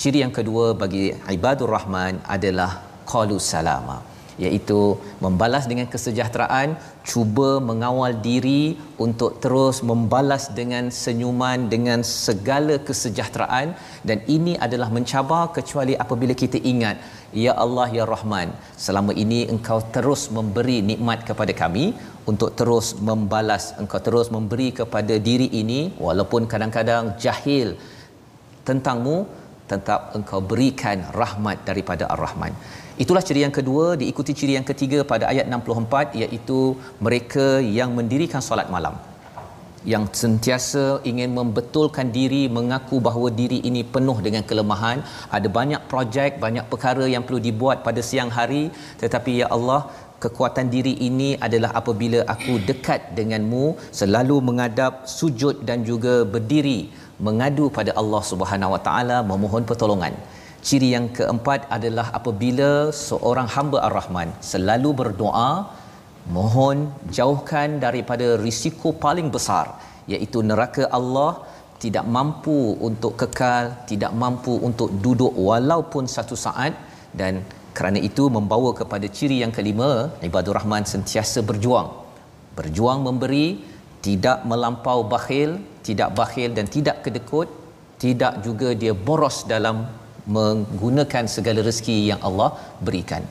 ciri 0.00 0.20
yang 0.24 0.34
kedua 0.38 0.66
bagi 0.82 1.04
ibadur 1.36 1.70
rahman 1.76 2.20
adalah 2.36 2.70
qalu 3.12 3.38
salama 3.52 3.98
iaitu 4.44 4.80
membalas 5.24 5.64
dengan 5.70 5.86
kesejahteraan 5.94 6.76
cuba 7.10 7.50
mengawal 7.68 8.12
diri 8.28 8.76
untuk 9.04 9.38
terus 9.42 9.76
membalas 9.90 10.44
dengan 10.58 10.84
senyuman 11.02 11.68
dengan 11.74 12.00
segala 12.04 12.76
kesejahteraan. 12.88 13.68
Dan 14.08 14.18
ini 14.36 14.54
adalah 14.66 14.88
mencabar 14.96 15.44
kecuali 15.56 15.94
apabila 16.04 16.34
kita 16.42 16.60
ingat 16.72 16.98
ya 17.44 17.52
Allah 17.64 17.88
ya 17.98 18.04
Rahman 18.12 18.48
selama 18.84 19.12
ini 19.22 19.40
engkau 19.54 19.78
terus 19.94 20.22
memberi 20.36 20.78
nikmat 20.90 21.20
kepada 21.28 21.52
kami 21.62 21.84
untuk 22.30 22.50
terus 22.58 22.86
membalas 23.08 23.64
engkau 23.82 24.00
terus 24.06 24.28
memberi 24.36 24.68
kepada 24.80 25.16
diri 25.28 25.48
ini 25.62 25.80
walaupun 26.06 26.48
kadang-kadang 26.52 27.14
jahil 27.24 27.68
tentangmu 28.68 29.18
tetap 29.70 30.00
engkau 30.18 30.40
berikan 30.50 30.98
rahmat 31.20 31.58
daripada 31.68 32.04
Ar-Rahman 32.14 32.52
Itulah 33.02 33.20
ciri 33.28 33.40
yang 33.44 33.52
kedua 33.56 33.86
diikuti 34.00 34.32
ciri 34.38 34.52
yang 34.56 34.66
ketiga 34.68 34.98
pada 35.10 35.24
ayat 35.32 35.46
64 35.52 36.16
iaitu 36.20 36.60
mereka 37.06 37.46
yang 37.78 37.90
mendirikan 37.98 38.40
solat 38.46 38.68
malam. 38.74 38.94
Yang 39.92 40.04
sentiasa 40.20 40.84
ingin 41.10 41.30
membetulkan 41.38 42.08
diri 42.16 42.40
mengaku 42.56 42.96
bahawa 43.06 43.28
diri 43.40 43.58
ini 43.68 43.82
penuh 43.94 44.16
dengan 44.26 44.42
kelemahan. 44.48 45.04
Ada 45.36 45.48
banyak 45.58 45.82
projek 45.90 46.40
banyak 46.44 46.64
perkara 46.72 47.04
yang 47.14 47.22
perlu 47.26 47.40
dibuat 47.48 47.84
pada 47.88 48.00
siang 48.08 48.32
hari. 48.38 48.62
Tetapi 49.02 49.34
ya 49.40 49.48
Allah 49.56 49.80
kekuatan 50.24 50.72
diri 50.76 50.94
ini 51.08 51.28
adalah 51.46 51.70
apabila 51.80 52.22
aku 52.34 52.56
dekat 52.70 53.12
denganmu 53.18 53.66
selalu 54.00 54.38
mengadap 54.48 55.04
sujud 55.18 55.68
dan 55.68 55.84
juga 55.90 56.14
berdiri 56.24 56.80
mengadu 57.28 57.68
pada 57.78 57.92
Allah 58.00 58.22
Subhanahu 58.32 58.74
Wa 58.76 58.80
Taala 58.88 59.18
memohon 59.32 59.68
pertolongan 59.72 60.16
Ciri 60.66 60.88
yang 60.96 61.06
keempat 61.16 61.70
adalah 61.76 62.06
apabila 62.18 62.90
seorang 62.90 63.46
hamba 63.54 63.78
Ar-Rahman 63.86 64.28
selalu 64.52 64.90
berdoa 65.00 65.50
mohon 66.36 66.90
jauhkan 67.16 67.78
daripada 67.84 68.34
risiko 68.46 68.90
paling 69.04 69.28
besar 69.36 69.66
iaitu 70.10 70.42
neraka 70.48 70.90
Allah 70.98 71.46
tidak 71.78 72.02
mampu 72.16 72.74
untuk 72.88 73.12
kekal, 73.20 73.64
tidak 73.90 74.10
mampu 74.22 74.58
untuk 74.68 74.90
duduk 75.04 75.30
walaupun 75.48 76.10
satu 76.10 76.34
saat 76.46 76.74
dan 77.20 77.46
kerana 77.76 78.02
itu 78.08 78.26
membawa 78.36 78.72
kepada 78.80 79.06
ciri 79.16 79.38
yang 79.44 79.54
kelima 79.54 79.90
ibadur 80.28 80.58
rahman 80.58 80.82
sentiasa 80.82 81.46
berjuang. 81.50 81.88
Berjuang 82.58 83.06
memberi 83.06 83.46
tidak 84.02 84.42
melampau 84.50 85.06
bakhil 85.14 85.62
tidak 85.86 86.10
bakhil 86.18 86.50
dan 86.58 86.66
tidak 86.66 87.06
kedekut 87.06 87.46
tidak 88.02 88.42
juga 88.42 88.74
dia 88.74 88.90
boros 89.06 89.38
dalam 89.46 90.05
menggunakan 90.26 91.24
segala 91.30 91.62
rezeki 91.62 92.10
yang 92.10 92.20
Allah 92.28 92.50
berikan. 92.82 93.22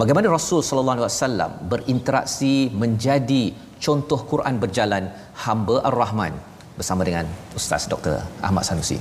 Bagaimana 0.00 0.30
Rasul 0.30 0.60
sallallahu 0.62 1.02
alaihi 1.02 1.10
wasallam 1.10 1.50
berinteraksi 1.72 2.70
menjadi 2.82 3.54
contoh 3.82 4.20
Quran 4.32 4.58
berjalan 4.62 5.10
hamba 5.46 5.76
Ar-Rahman 5.90 6.34
bersama 6.78 7.02
dengan 7.08 7.26
Ustaz 7.58 7.86
Dr. 7.92 8.22
Ahmad 8.42 8.66
Sanusi. 8.66 8.98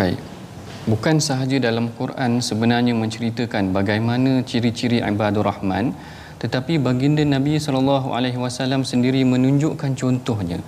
Baik. 0.00 0.18
Bukan 0.88 1.20
sahaja 1.20 1.60
dalam 1.60 1.92
Quran 2.00 2.40
sebenarnya 2.40 2.96
menceritakan 2.96 3.70
bagaimana 3.76 4.40
ciri-ciri 4.50 5.04
ibadur 5.04 5.44
Rahman 5.44 5.92
tetapi 6.40 6.80
baginda 6.80 7.20
Nabi 7.20 7.60
sallallahu 7.60 8.16
alaihi 8.16 8.40
wasallam 8.40 8.80
sendiri 8.80 9.20
menunjukkan 9.28 9.92
contohnya. 9.92 10.58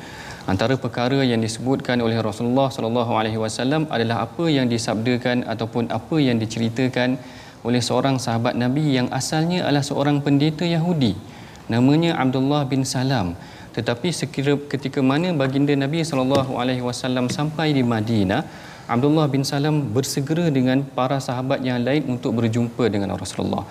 Antara 0.43 0.75
perkara 0.75 1.23
yang 1.23 1.39
disebutkan 1.39 2.03
oleh 2.03 2.19
Rasulullah 2.19 2.67
sallallahu 2.67 3.15
alaihi 3.15 3.39
wasallam 3.39 3.87
adalah 3.87 4.27
apa 4.27 4.51
yang 4.51 4.67
disabdakan 4.67 5.47
ataupun 5.47 5.87
apa 5.87 6.19
yang 6.19 6.43
diceritakan 6.43 7.15
oleh 7.63 7.79
seorang 7.79 8.19
sahabat 8.19 8.59
Nabi 8.59 8.99
yang 8.99 9.07
asalnya 9.15 9.63
adalah 9.63 9.87
seorang 9.87 10.19
pendeta 10.19 10.67
Yahudi 10.67 11.15
namanya 11.71 12.19
Abdullah 12.19 12.67
bin 12.67 12.83
Salam 12.83 13.39
tetapi 13.71 14.11
sekira 14.11 14.59
ketika 14.67 14.99
mana 14.99 15.31
baginda 15.31 15.79
Nabi 15.79 16.03
sallallahu 16.03 16.59
alaihi 16.59 16.83
wasallam 16.83 17.31
sampai 17.31 17.71
di 17.79 17.87
Madinah 17.87 18.43
Abdullah 18.91 19.31
bin 19.31 19.47
Salam 19.47 19.95
bersegera 19.95 20.51
dengan 20.51 20.83
para 20.83 21.23
sahabat 21.23 21.63
yang 21.63 21.79
lain 21.87 22.03
untuk 22.19 22.35
berjumpa 22.35 22.91
dengan 22.91 23.15
Rasulullah. 23.15 23.63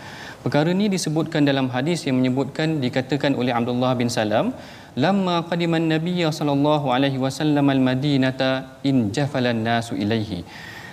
Perkara 0.42 0.72
ini 0.72 0.88
disebutkan 0.88 1.44
dalam 1.46 1.68
hadis 1.70 2.08
yang 2.08 2.18
menyebutkan 2.18 2.80
dikatakan 2.80 3.36
oleh 3.38 3.54
Abdullah 3.54 3.92
bin 4.00 4.08
Salam, 4.08 4.56
"Lamma 4.96 5.48
qadiman 5.50 5.88
Nabiy 5.88 6.28
sallallahu 6.28 6.92
alaihi 6.96 7.22
wasallam 7.22 7.68
al-Madinata 7.72 8.80
in 8.84 9.12
jafalan 9.16 9.64
nasu 9.64 9.96
ilaihi." 9.96 10.44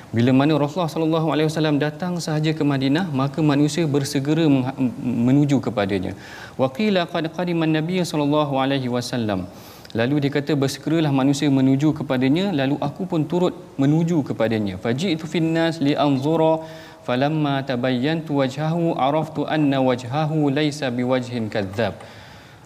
Bila 0.09 0.33
mana 0.33 0.57
Rasulullah 0.57 0.89
sallallahu 0.89 1.29
alaihi 1.33 1.49
wasallam 1.53 1.77
datang 1.77 2.17
sahaja 2.17 2.57
ke 2.57 2.65
Madinah, 2.65 3.13
maka 3.13 3.45
manusia 3.45 3.85
bersegera 3.85 4.49
menuju 5.29 5.61
kepadanya. 5.61 6.17
Wa 6.57 6.73
qila 6.73 7.05
qad 7.13 7.29
qadiman 7.29 7.69
Nabiy 7.69 8.01
sallallahu 8.01 8.57
alaihi 8.57 8.89
wasallam. 8.89 9.45
Lalu 9.97 10.29
dia 10.29 10.33
kata 10.37 10.53
bersegeralah 10.53 11.13
manusia 11.13 11.49
menuju 11.49 11.97
kepadanya 11.97 12.53
lalu 12.53 12.77
aku 12.89 13.09
pun 13.09 13.25
turut 13.25 13.57
menuju 13.81 14.21
kepadanya. 14.21 14.77
Faji'tu 14.77 15.25
finnas 15.25 15.81
li 15.81 15.97
anzura 15.97 16.61
falamma 17.09 17.65
tabayyantu 17.65 18.37
wajhahu 18.41 18.93
araftu 18.97 19.49
anna 19.49 19.81
wajhahu 19.81 20.53
laysa 20.53 20.93
biwajhin 20.93 21.49
kadzab. 21.49 21.97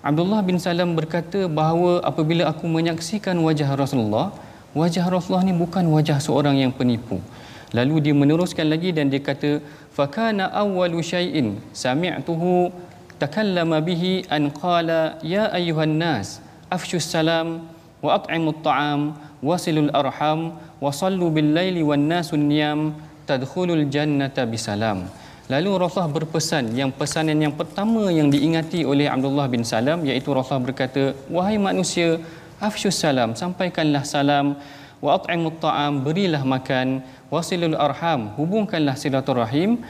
Abdullah 0.02 0.42
bin 0.42 0.58
Salam 0.58 0.98
berkata 0.98 1.46
bahawa 1.46 2.02
apabila 2.02 2.50
aku 2.50 2.66
menyaksikan 2.66 3.38
wajah 3.38 3.70
Rasulullah, 3.78 4.34
wajah 4.74 5.06
Rasulullah 5.06 5.46
ni 5.46 5.54
bukan 5.54 5.86
wajah 5.94 6.18
seorang 6.18 6.58
yang 6.58 6.74
penipu. 6.74 7.22
Lalu 7.70 8.10
dia 8.10 8.14
meneruskan 8.22 8.66
lagi 8.66 8.90
dan 8.90 9.14
dia 9.14 9.22
kata 9.22 9.62
fakana 9.94 10.50
awwalu 10.50 10.98
syai'in 11.06 11.54
sami'tuhu 11.70 12.74
takallama 13.22 13.78
bihi 13.78 14.26
an 14.26 14.50
qala 14.50 15.22
ya 15.22 15.46
ayyuhan 15.54 15.94
nas 15.94 16.42
afshus 16.66 17.06
salam 17.06 17.70
wa 18.02 18.18
at'imut 18.18 18.58
ta'am 18.66 19.14
wasilul 19.38 19.94
arham 19.94 20.58
wa 20.82 20.90
sallu 20.90 21.30
bil 21.30 21.54
laili 21.54 21.86
wan 21.86 22.10
nasun 22.10 22.50
niyam 22.50 22.98
tadkhulul 23.30 23.86
jannata 23.86 24.50
bisalam 24.50 25.06
Lalu 25.50 25.70
Rasulullah 25.74 26.14
berpesan 26.22 26.70
yang 26.78 26.94
pesanan 26.94 27.34
yang 27.34 27.54
pertama 27.58 28.06
yang 28.14 28.30
diingati 28.30 28.86
oleh 28.86 29.10
Abdullah 29.10 29.50
bin 29.50 29.66
Salam 29.66 30.06
iaitu 30.06 30.30
Rasulullah 30.30 30.70
berkata 30.70 31.18
wahai 31.26 31.58
manusia 31.58 32.22
afshus 32.62 32.94
salam 33.02 33.34
sampaikanlah 33.34 34.06
salam. 34.06 34.54
Wa 35.02 35.18
at'imut 35.18 35.58
ta'am 35.58 36.06
berilah 36.06 36.46
makan. 36.46 37.02
Wasilul 37.26 37.74
arham 37.74 38.30
hubungkanlah 38.38 38.94
silaturahim. 38.94 39.82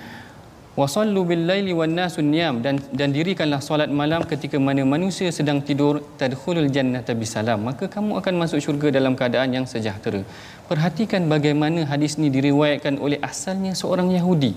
Wasallu 0.72 1.28
bil 1.28 1.44
laili 1.44 1.76
wan 1.76 1.92
nasun 1.92 2.32
niyam 2.32 2.64
dan 2.64 2.80
dan 2.96 3.12
dirikanlah 3.12 3.60
solat 3.60 3.92
malam 3.92 4.24
ketika 4.24 4.56
mana 4.56 4.80
manusia 4.88 5.28
sedang 5.28 5.60
tidur 5.60 6.00
tadkhulul 6.16 6.72
jannata 6.72 7.12
bisalam. 7.12 7.60
Maka 7.60 7.92
kamu 7.92 8.24
akan 8.24 8.34
masuk 8.40 8.56
syurga 8.64 8.88
dalam 8.88 9.12
keadaan 9.12 9.52
yang 9.52 9.66
sejahtera. 9.68 10.24
Perhatikan 10.64 11.28
bagaimana 11.28 11.84
hadis 11.84 12.16
ini 12.16 12.32
diriwayatkan 12.32 12.96
oleh 12.96 13.20
asalnya 13.20 13.76
seorang 13.76 14.08
Yahudi 14.16 14.56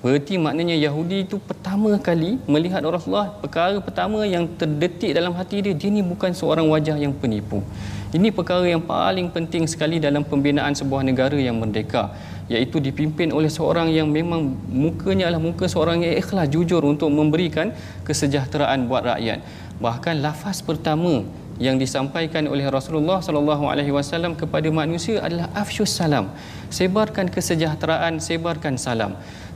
Berarti 0.00 0.40
maknanya 0.40 0.72
Yahudi 0.80 1.28
itu 1.28 1.36
pertama 1.36 1.92
kali 2.00 2.40
melihat 2.48 2.80
Rasulullah 2.80 3.36
perkara 3.36 3.76
pertama 3.84 4.24
yang 4.24 4.48
terdetik 4.56 5.12
dalam 5.12 5.36
hati 5.36 5.60
dia 5.60 5.76
dia 5.76 5.92
ni 5.92 6.00
bukan 6.00 6.32
seorang 6.32 6.64
wajah 6.72 6.96
yang 6.96 7.12
penipu. 7.12 7.60
Ini 8.16 8.32
perkara 8.32 8.64
yang 8.64 8.80
paling 8.80 9.28
penting 9.28 9.68
sekali 9.68 10.00
dalam 10.00 10.24
pembinaan 10.24 10.72
sebuah 10.72 11.04
negara 11.04 11.36
yang 11.36 11.60
merdeka 11.60 12.16
iaitu 12.48 12.80
dipimpin 12.80 13.28
oleh 13.28 13.52
seorang 13.52 13.92
yang 13.92 14.08
memang 14.08 14.56
mukanya 14.72 15.28
adalah 15.28 15.44
muka 15.44 15.68
seorang 15.68 16.00
yang 16.00 16.16
ikhlas 16.16 16.48
jujur 16.48 16.80
untuk 16.80 17.12
memberikan 17.12 17.70
kesejahteraan 18.08 18.88
buat 18.88 19.04
rakyat. 19.04 19.44
Bahkan 19.84 20.24
lafaz 20.24 20.64
pertama 20.64 21.28
yang 21.60 21.76
disampaikan 21.82 22.48
oleh 22.52 22.66
Rasulullah 22.76 23.20
sallallahu 23.26 23.68
alaihi 23.72 23.92
wasallam 23.92 24.32
kepada 24.42 24.68
manusia 24.80 25.20
adalah 25.26 25.52
afsyus 25.62 25.92
salam. 26.00 26.32
Sebarkan 26.72 27.26
kesejahteraan, 27.34 28.16
sebarkan 28.26 28.74
salam. 28.84 29.12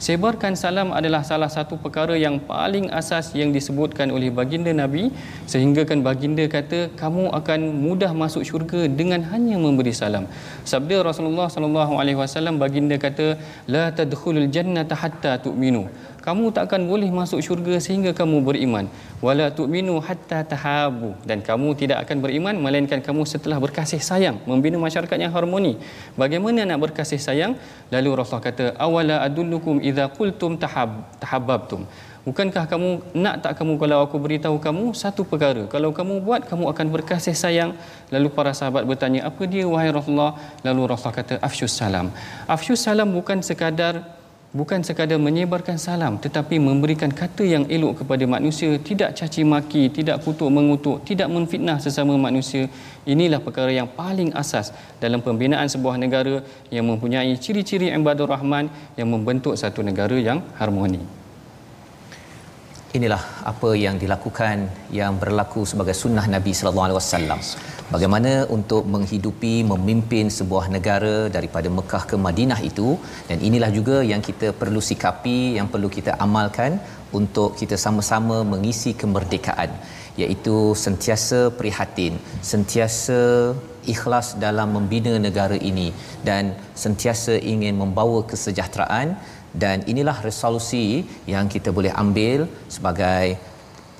Sebarkan 0.06 0.52
salam 0.62 0.88
adalah 0.98 1.22
salah 1.30 1.48
satu 1.56 1.74
perkara 1.84 2.14
yang 2.24 2.36
paling 2.50 2.86
asas 3.00 3.32
yang 3.40 3.50
disebutkan 3.56 4.12
oleh 4.16 4.28
baginda 4.38 4.74
Nabi 4.82 5.04
sehingga 5.52 5.82
kan 5.88 6.04
baginda 6.08 6.44
kata 6.56 6.92
kamu 7.00 7.24
akan 7.38 7.60
mudah 7.86 8.12
masuk 8.22 8.42
syurga 8.48 8.84
dengan 9.00 9.24
hanya 9.32 9.56
memberi 9.56 9.94
salam. 10.02 10.26
Sabda 10.72 11.06
Rasulullah 11.08 11.48
sallallahu 11.48 11.94
alaihi 12.02 12.18
wasallam 12.20 12.60
baginda 12.64 12.98
kata 13.06 13.28
la 13.74 13.84
tadkhulul 14.00 14.50
jannata 14.56 14.98
hatta 15.02 15.40
tu'minu 15.46 15.88
kamu 16.24 16.44
tak 16.56 16.64
akan 16.68 16.82
boleh 16.88 17.10
masuk 17.12 17.40
syurga 17.44 17.76
sehingga 17.86 18.10
kamu 18.20 18.40
beriman. 18.48 18.88
Wala 19.26 19.46
tu'minu 19.58 20.00
hatta 20.06 20.40
tahabu. 20.52 21.12
Dan 21.28 21.44
kamu 21.48 21.76
tidak 21.80 21.98
akan 22.04 22.16
beriman 22.24 22.56
melainkan 22.64 23.04
kamu 23.08 23.28
setelah 23.32 23.60
berkasih 23.64 24.00
sayang 24.00 24.40
membina 24.48 24.80
masyarakat 24.80 25.18
yang 25.24 25.32
harmoni. 25.36 25.76
Bagaimana 26.16 26.64
nak 26.64 26.80
berkasih 26.84 27.20
sayang? 27.20 27.60
Lalu 27.92 28.10
Rasulullah 28.16 28.46
kata 28.48 28.64
awala 28.86 29.16
adullukum 29.28 29.84
idza 29.84 30.08
qultum 30.16 30.56
tahab 30.64 31.04
tahabbtum. 31.20 31.84
Bukankah 32.24 32.64
kamu 32.72 32.90
nak 33.20 33.44
tak 33.44 33.52
kamu 33.60 33.76
kalau 33.76 33.98
aku 34.08 34.16
beritahu 34.16 34.56
kamu 34.56 34.96
satu 34.96 35.28
perkara? 35.28 35.68
Kalau 35.68 35.92
kamu 35.92 36.24
buat 36.24 36.48
kamu 36.48 36.72
akan 36.72 36.86
berkasih 36.88 37.36
sayang. 37.36 37.76
Lalu 38.08 38.32
para 38.32 38.56
sahabat 38.56 38.88
bertanya 38.88 39.28
apa 39.28 39.44
dia 39.44 39.68
wahai 39.68 39.92
Rasulullah? 39.92 40.40
Lalu 40.64 40.88
Rasulullah 40.88 41.20
kata 41.20 41.34
afsyus 41.44 41.76
salam 41.76 42.08
afsyus 42.48 42.80
salam 42.80 43.12
bukan 43.12 43.44
sekadar 43.44 44.23
bukan 44.54 44.86
sekadar 44.86 45.18
menyebarkan 45.18 45.76
salam 45.82 46.14
tetapi 46.22 46.62
memberikan 46.62 47.10
kata 47.10 47.42
yang 47.42 47.66
elok 47.66 48.06
kepada 48.06 48.24
manusia. 48.24 48.78
Tidak 48.78 49.10
caci 49.18 49.42
maki 49.42 49.90
tidak 49.90 50.22
kutuk 50.22 50.48
mengutuk 50.48 51.02
tidak 51.02 51.28
menfitnah 51.28 51.82
sesama 51.82 52.14
manusia. 52.14 52.70
Inilah 53.04 53.42
perkara 53.42 53.74
yang 53.74 53.90
paling 53.90 54.30
asas 54.32 54.70
dalam 55.02 55.20
pembinaan 55.20 55.66
sebuah 55.66 55.98
negara 55.98 56.40
yang 56.70 56.86
mempunyai 56.86 57.34
ciri-ciri 57.36 57.90
ibadur 57.90 58.30
rahman 58.30 58.70
yang 58.94 59.10
membentuk 59.10 59.58
satu 59.58 59.82
negara 59.82 60.16
yang 60.16 60.40
harmoni. 60.56 61.02
Inilah 62.94 63.42
apa 63.42 63.74
yang 63.74 63.98
dilakukan 63.98 64.70
yang 64.94 65.18
berlaku 65.18 65.66
sebagai 65.66 65.98
sunnah 65.98 66.30
Nabi 66.30 66.54
sallallahu 66.54 66.86
alaihi 66.86 67.00
wasallam 67.02 67.40
bagaimana 67.92 68.32
untuk 68.56 68.82
menghidupi 68.94 69.54
memimpin 69.72 70.32
sebuah 70.38 70.66
negara 70.76 71.16
daripada 71.36 71.68
Mekah 71.78 72.04
ke 72.10 72.16
Madinah 72.26 72.60
itu? 72.70 72.88
Dan 73.28 73.38
inilah 73.48 73.70
juga 73.78 73.96
yang 74.12 74.22
kita 74.28 74.50
perlu 74.60 74.80
sikapi 74.90 75.38
yang 75.58 75.68
perlu 75.74 75.90
kita 75.96 76.14
amalkan 76.26 76.80
untuk 77.20 77.52
kita 77.60 77.76
sama-sama 77.84 78.38
mengisi 78.52 78.92
kemerdekaan 79.02 79.70
iaitu 80.22 80.56
sentiasa 80.78 81.38
prihatin 81.58 82.14
sentiasa 82.50 83.20
ikhlas 83.92 84.26
dalam 84.44 84.68
membina 84.76 85.14
negara 85.26 85.56
ini 85.70 85.88
dan 86.28 86.54
sentiasa 86.84 87.36
ingin 87.52 87.76
membawa 87.82 88.20
kesejahteraan. 88.32 89.08
Dan 89.62 89.86
inilah 89.90 90.18
resolusi 90.26 91.06
yang 91.32 91.46
kita 91.46 91.70
boleh 91.76 91.92
ambil 92.02 92.50
sebagai 92.66 93.38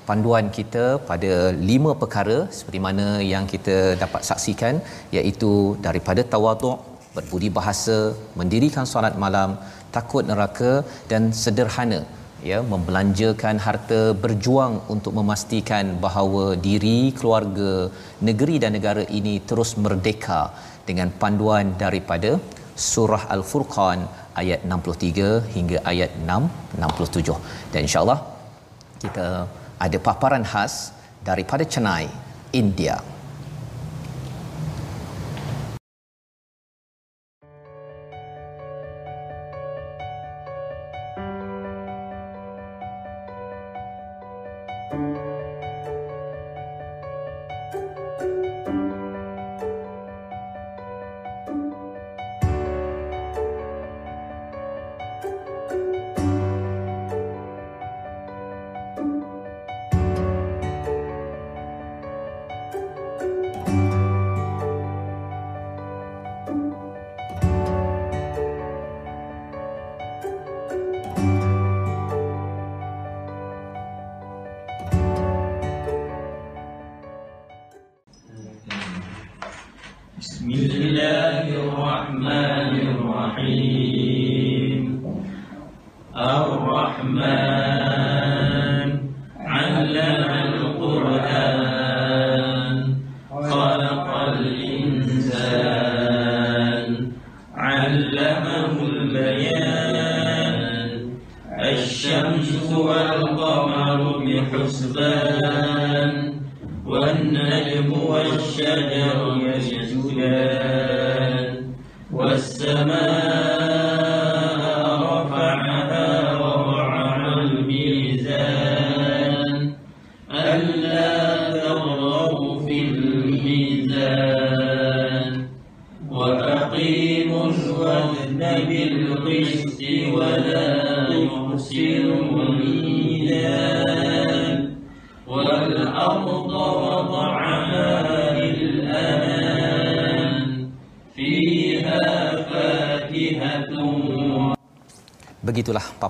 panduan 0.09 0.47
kita 0.57 0.85
pada 1.11 1.33
lima 1.71 1.93
perkara 2.03 2.39
seperti 2.57 2.81
mana 2.87 3.07
yang 3.33 3.45
kita 3.53 3.77
dapat 4.03 4.23
saksikan 4.31 4.75
iaitu 5.19 5.53
daripada 5.87 6.25
tawaduk 6.35 6.79
berbudi 7.17 7.49
bahasa 7.59 7.97
mendirikan 8.41 8.87
solat 8.93 9.17
malam 9.25 9.51
takut 9.97 10.25
neraka 10.31 10.73
dan 11.11 11.23
sederhana 11.43 12.01
ya 12.51 12.59
membelanjakan 12.73 13.57
harta 13.67 14.01
berjuang 14.25 14.75
untuk 14.95 15.13
memastikan 15.19 15.85
bahawa 16.05 16.45
diri 16.67 16.99
keluarga 17.19 17.73
negeri 18.29 18.57
dan 18.65 18.73
negara 18.79 19.05
ini 19.19 19.35
terus 19.49 19.73
merdeka 19.85 20.43
dengan 20.89 21.11
panduan 21.23 21.67
daripada 21.85 22.31
surah 22.91 23.23
al-furqan 23.35 24.01
ayat 24.43 24.61
63 24.77 25.33
hingga 25.57 25.79
ayat 25.93 26.13
6 26.39 26.85
67 26.85 27.73
dan 27.73 27.81
insyaallah 27.89 28.19
kita 29.05 29.27
ada 29.79 29.99
paparan 29.99 30.45
khas 30.45 30.93
daripada 31.25 31.65
Chennai, 31.65 32.09
India. 32.53 33.14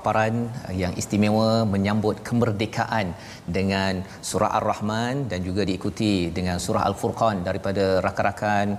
Paparan 0.05 0.53
yang 0.69 0.93
istimewa 1.01 1.65
menyambut 1.75 2.21
kemerdekaan 2.29 3.17
dengan 3.57 4.05
surah 4.21 4.53
Ar-Rahman 4.61 5.33
dan 5.33 5.41
juga 5.49 5.65
diikuti 5.71 6.29
dengan 6.39 6.61
surah 6.65 6.85
Al-Furqan 6.89 7.41
daripada 7.49 8.05
rakan-rakan 8.05 8.77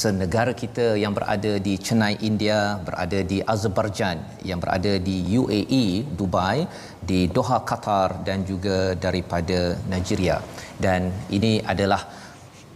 senegara 0.00 0.52
kita 0.62 0.86
yang 1.00 1.16
berada 1.16 1.52
di 1.66 1.74
Chennai 1.84 2.20
India 2.28 2.58
berada 2.88 3.20
di 3.32 3.38
Azerbaijan 3.52 4.20
yang 4.50 4.60
berada 4.64 4.92
di 5.08 5.16
UAE 5.40 5.84
Dubai 6.20 6.68
di 7.00 7.20
Doha 7.36 7.58
Qatar 7.70 8.20
dan 8.28 8.44
juga 8.50 8.92
daripada 9.06 9.80
Nigeria. 9.92 10.36
Dan 10.84 11.08
ini 11.32 11.52
adalah 11.72 12.04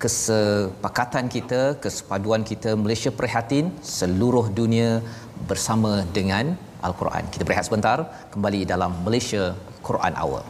kesepakatan 0.01 1.29
kita 1.37 1.61
kesepaduan 1.85 2.49
kita 2.51 2.73
Malaysia 2.85 3.13
prihatin 3.21 3.69
seluruh 3.99 4.47
dunia 4.61 4.91
bersama 5.51 5.93
dengan 6.17 6.57
Al-Quran. 6.83 7.27
Kita 7.33 7.43
berehat 7.43 7.67
sebentar 7.67 8.29
kembali 8.31 8.63
dalam 8.69 8.95
Malaysia 9.03 9.55
Quran 9.83 10.15
Hour. 10.15 10.43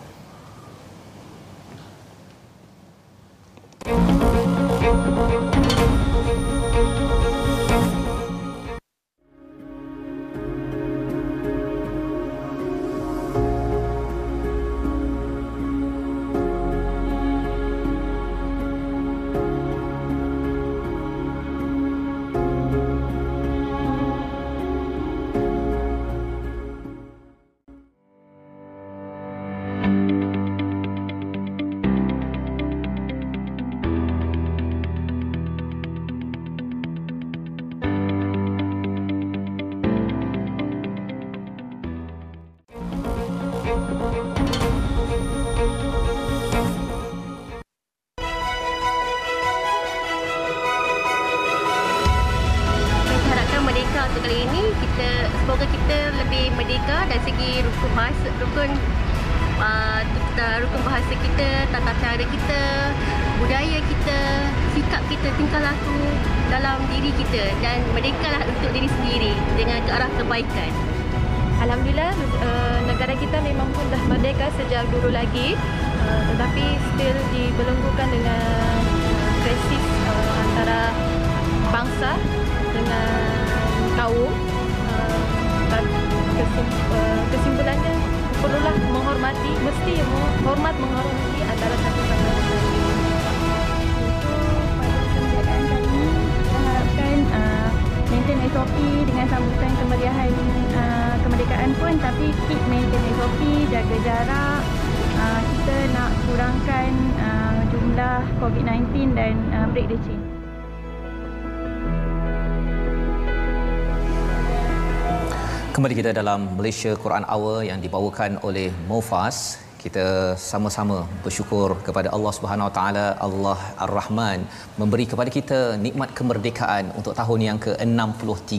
Kembali 115.78 115.94
kita 115.94 116.11
dalam 116.11 116.59
Malaysia 116.59 116.98
Quran 116.98 117.22
Hour 117.22 117.62
yang 117.62 117.78
dibawakan 117.78 118.42
oleh 118.42 118.74
Mofas 118.90 119.67
kita 119.82 120.04
sama-sama 120.50 120.96
bersyukur 121.24 121.68
kepada 121.86 122.08
Allah 122.16 122.32
Subhanahu 122.36 122.68
Wa 122.68 122.74
Taala 122.78 123.06
Allah 123.26 123.58
Ar-Rahman 123.84 124.40
memberi 124.80 125.04
kepada 125.12 125.30
kita 125.36 125.58
nikmat 125.84 126.10
kemerdekaan 126.18 126.84
untuk 126.98 127.14
tahun 127.20 127.40
yang 127.48 127.58
ke-63 127.66 128.56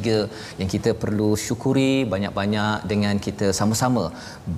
yang 0.62 0.70
kita 0.76 0.94
perlu 1.04 1.30
syukuri 1.46 1.94
banyak-banyak 2.14 2.88
dengan 2.92 3.16
kita 3.28 3.50
sama-sama 3.60 4.06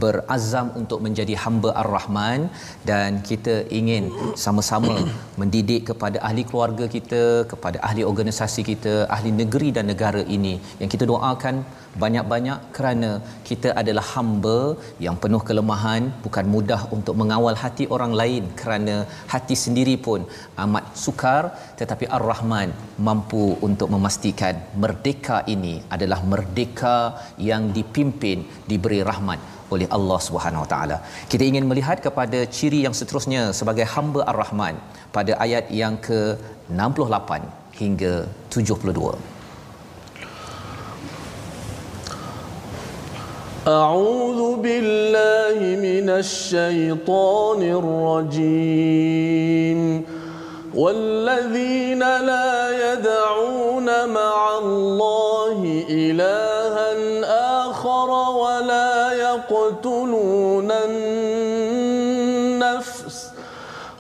berazam 0.04 0.69
untuk 0.82 1.02
menjadi 1.08 1.36
hamba 1.43 1.71
Ar-Rahman 1.84 2.41
dan 2.91 3.21
kita 3.30 3.56
ingin 3.80 4.06
sama-sama 4.45 4.95
mendidik 5.41 5.82
kepada 5.91 6.17
ahli 6.30 6.45
keluarga 6.50 6.88
kita 6.97 7.24
kepada 7.54 7.78
ahli 7.89 8.04
organisasi 8.12 8.62
kita 8.71 8.95
ahli 9.15 9.32
negeri 9.41 9.69
dan 9.78 9.88
negara 9.93 10.21
ini. 10.38 10.56
Yang 10.82 10.91
kita 10.95 11.06
doakan 11.13 11.56
banyak-banyak 12.04 12.60
kerana 12.75 13.10
kita 13.49 13.69
adalah 13.82 14.04
hamba 14.13 14.58
yang 15.06 15.15
penuh 15.23 15.41
kelemahan 15.49 16.04
bukan 16.25 16.45
mudah 16.56 16.82
untuk 16.97 17.15
mengawal 17.21 17.56
hati 17.63 17.86
orang 17.95 18.13
lain 18.21 18.43
kerana 18.62 18.95
hati 19.34 19.58
sendiri 19.63 19.95
pun 20.06 20.23
amat 20.65 20.86
sukar 21.04 21.43
tetapi 21.82 22.08
Ar-Rahman 22.17 22.71
mampu 23.08 23.45
untuk 23.69 23.89
memastikan 23.95 24.56
merdeka 24.84 25.39
ini 25.56 25.75
adalah 25.95 26.19
merdeka 26.34 26.97
yang 27.49 27.65
dipimpin 27.77 28.39
diberi 28.71 29.01
rahmat 29.12 29.39
oleh 29.73 29.88
Allah 29.97 30.19
Subhanahu 30.27 30.63
Wa 30.65 30.69
Taala. 30.73 30.97
Kita 31.32 31.43
ingin 31.51 31.67
melihat 31.71 31.97
kepada 32.08 32.39
ciri 32.58 32.80
yang 32.86 32.95
seterusnya 32.99 33.43
sebagai 33.60 33.88
hamba 33.95 34.21
Ar-Rahman 34.32 34.75
pada 35.15 35.34
ayat 35.45 35.67
yang 35.82 35.95
ke-68 36.08 37.30
hingga 37.82 38.13
72. 38.51 39.31
أعوذ 43.67 44.56
بالله 44.56 45.60
من 45.78 46.10
الشيطان 46.10 47.62
الرجيم. 48.41 50.06
والذين 50.76 52.00
لا 52.00 52.93
يدعون 52.93 54.10
مع 54.10 54.58
الله 54.58 55.86
إلها 55.89 56.91
آخر 57.69 58.10
ولا 58.10 59.12
يقتلون 59.12 60.71
النفس 60.71 62.02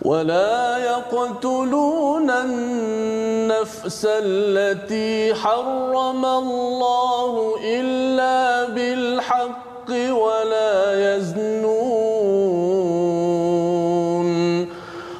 ولا 0.01 0.77
يقتلون 0.77 2.29
النفس 2.29 4.07
التي 4.09 5.33
حرم 5.33 6.25
الله 6.25 7.55
إلا 7.63 8.10
بالحق 9.31 9.89
ولا 10.11 11.15
يزنون 11.15 11.51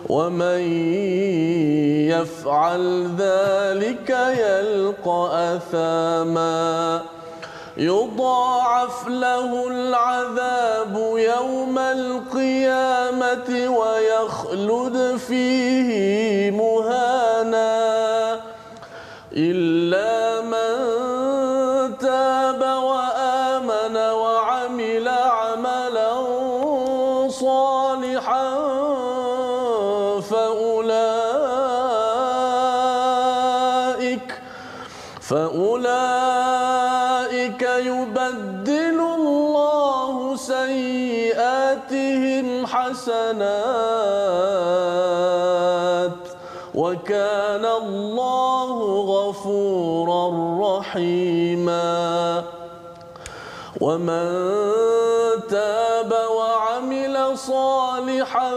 ومن 0.10 0.62
يفعل 2.12 3.08
ذلك 3.18 4.10
يلقى 4.38 5.56
أثاما 5.56 7.02
يضاعف 7.78 9.08
له 9.08 9.68
العذاب 9.68 10.96
يوم 11.18 11.80
القيامة 11.80 13.50
ويخلد 13.80 15.18
فيه 15.28 16.52
مهانا 16.52 16.81
رحيما. 50.92 52.44
ومن 53.82 54.28
تاب 55.50 56.14
وعمل 56.32 57.38
صالحا 57.38 58.52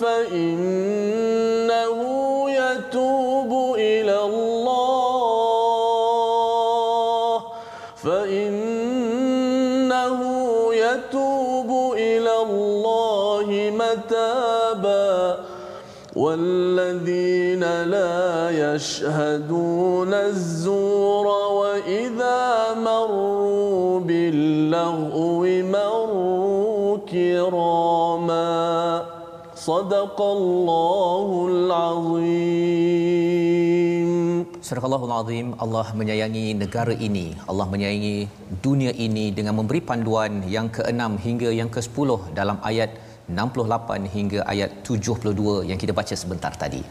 فإنه 0.00 1.09
والذين 16.29 17.63
لا 17.95 18.15
يشهدون 18.53 20.13
الزور 20.13 21.27
وإذا 21.59 22.41
مروا 22.77 23.99
باللغو 23.99 25.41
مروا 25.75 26.97
كراما 27.09 28.55
صدق 29.55 30.21
الله 30.21 31.27
العظيم 31.51 33.05
Surah 34.65 34.81
Allahul 34.81 35.13
Azim 35.13 35.47
Allah 35.63 35.87
menyayangi 35.93 36.57
negara 36.57 36.93
ini 37.07 37.37
Allah 37.45 37.69
menyayangi 37.69 38.25
dunia 38.65 38.91
ini 39.05 39.29
dengan 39.29 39.53
memberi 39.61 39.77
panduan 39.89 40.41
yang 40.49 40.73
ke-6 40.73 41.21
hingga 41.25 41.49
yang 41.53 41.69
ke-10 41.69 42.09
dalam 42.33 42.57
ayat 42.69 42.89
68 43.38 44.14
hingga 44.16 44.40
ayat 44.52 44.70
72 44.88 45.68
yang 45.70 45.78
kita 45.82 45.92
baca 46.00 46.14
sebentar 46.22 46.52
tadi. 46.62 46.82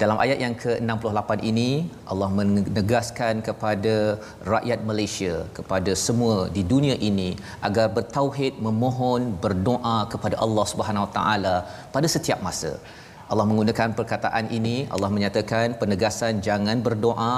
Dalam 0.00 0.18
ayat 0.24 0.38
yang 0.42 0.54
ke-68 0.62 1.30
ini 1.50 1.70
Allah 2.10 2.28
menegaskan 2.38 3.42
kepada 3.46 3.94
rakyat 4.52 4.80
Malaysia 4.90 5.34
kepada 5.56 5.92
semua 6.04 6.36
di 6.56 6.62
dunia 6.72 6.96
ini 7.08 7.30
agar 7.68 7.86
bertauhid 7.96 8.62
memohon 8.66 9.22
berdoa 9.44 9.96
kepada 10.12 10.38
Allah 10.46 10.66
Subhanahu 10.72 11.06
Wa 11.06 11.12
Taala 11.18 11.56
pada 11.96 12.08
setiap 12.14 12.38
masa. 12.48 12.72
Allah 13.30 13.46
menggunakan 13.50 13.96
perkataan 13.98 14.46
ini 14.58 14.76
Allah 14.94 15.10
menyatakan 15.16 15.74
penegasan 15.80 16.46
jangan 16.46 16.78
berdoa 16.86 17.34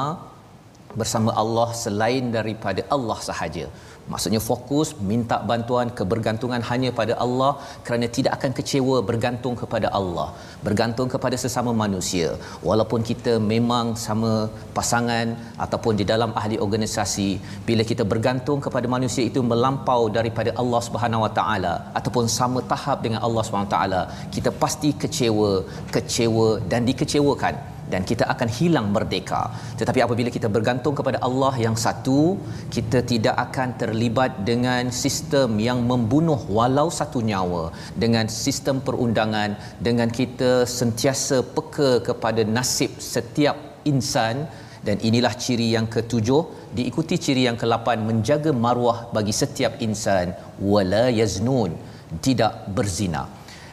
bersama 1.01 1.31
Allah 1.43 1.69
selain 1.85 2.25
daripada 2.37 2.83
Allah 2.97 3.19
sahaja. 3.29 3.67
Maksudnya 4.13 4.41
fokus 4.49 4.89
minta 5.11 5.37
bantuan 5.51 5.89
kebergantungan 5.99 6.63
hanya 6.71 6.91
pada 7.01 7.15
Allah 7.25 7.53
kerana 7.87 8.07
tidak 8.17 8.33
akan 8.39 8.53
kecewa 8.59 8.97
bergantung 9.11 9.55
kepada 9.61 9.89
Allah, 9.99 10.29
bergantung 10.67 11.09
kepada 11.15 11.37
sesama 11.45 11.73
manusia. 11.85 12.29
Walaupun 12.69 13.01
kita 13.11 13.35
memang 13.53 13.95
sama 14.07 14.33
pasangan 14.79 15.27
ataupun 15.65 15.95
di 16.01 16.07
dalam 16.13 16.33
ahli 16.43 16.59
organisasi, 16.67 17.31
bila 17.69 17.85
kita 17.91 18.07
bergantung 18.13 18.61
kepada 18.67 18.87
manusia 18.97 19.25
itu 19.31 19.43
melampau 19.53 20.03
daripada 20.19 20.53
Allah 20.63 20.83
Subhanahu 20.89 21.25
Wa 21.27 21.33
Taala 21.41 21.75
ataupun 22.01 22.27
sama 22.39 22.61
tahap 22.75 22.99
dengan 23.07 23.23
Allah 23.27 23.45
Subhanahu 23.47 23.71
Wa 23.71 23.75
Taala, 23.77 24.03
kita 24.35 24.53
pasti 24.63 24.91
kecewa, 25.03 25.53
kecewa 25.95 26.49
dan 26.73 26.83
dikecewakan 26.91 27.55
dan 27.93 28.03
kita 28.11 28.25
akan 28.33 28.49
hilang 28.59 28.87
merdeka. 28.95 29.43
Tetapi 29.81 30.01
apabila 30.07 30.31
kita 30.37 30.49
bergantung 30.57 30.95
kepada 30.99 31.19
Allah 31.29 31.55
yang 31.65 31.77
satu, 31.87 32.39
kita 32.77 32.99
tidak 33.13 33.37
akan 33.47 33.69
terlibat 33.83 34.33
dengan 34.51 34.95
sistem 35.03 35.59
yang 35.69 35.81
membunuh 35.91 36.41
walau 36.59 36.89
satu 37.01 37.21
nyawa, 37.31 37.65
dengan 38.05 38.27
sistem 38.45 38.79
perundangan, 38.87 39.59
dengan 39.89 40.09
kita 40.21 40.53
sentiasa 40.79 41.39
peka 41.57 41.93
kepada 42.09 42.45
nasib 42.57 42.95
setiap 43.15 43.57
insan. 43.93 44.47
Dan 44.81 44.97
inilah 45.09 45.37
ciri 45.37 45.77
yang 45.77 45.85
ketujuh. 45.95 46.73
Diikuti 46.77 47.21
ciri 47.25 47.43
yang 47.45 47.59
kelapan 47.63 48.01
menjaga 48.01 48.49
maruah 48.65 49.13
bagi 49.13 49.35
setiap 49.41 49.77
insan. 49.85 50.33
Wala 50.73 51.13
yaznun 51.13 51.77
tidak 52.19 52.67
berzina. 52.77 53.23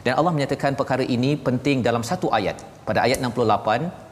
Dan 0.06 0.14
Allah 0.14 0.30
menyatakan 0.30 0.78
perkara 0.78 1.02
ini 1.02 1.34
penting 1.34 1.82
dalam 1.82 2.06
satu 2.06 2.30
ayat. 2.30 2.62
Pada 2.86 3.02
ayat 3.02 3.18
68 3.18 4.07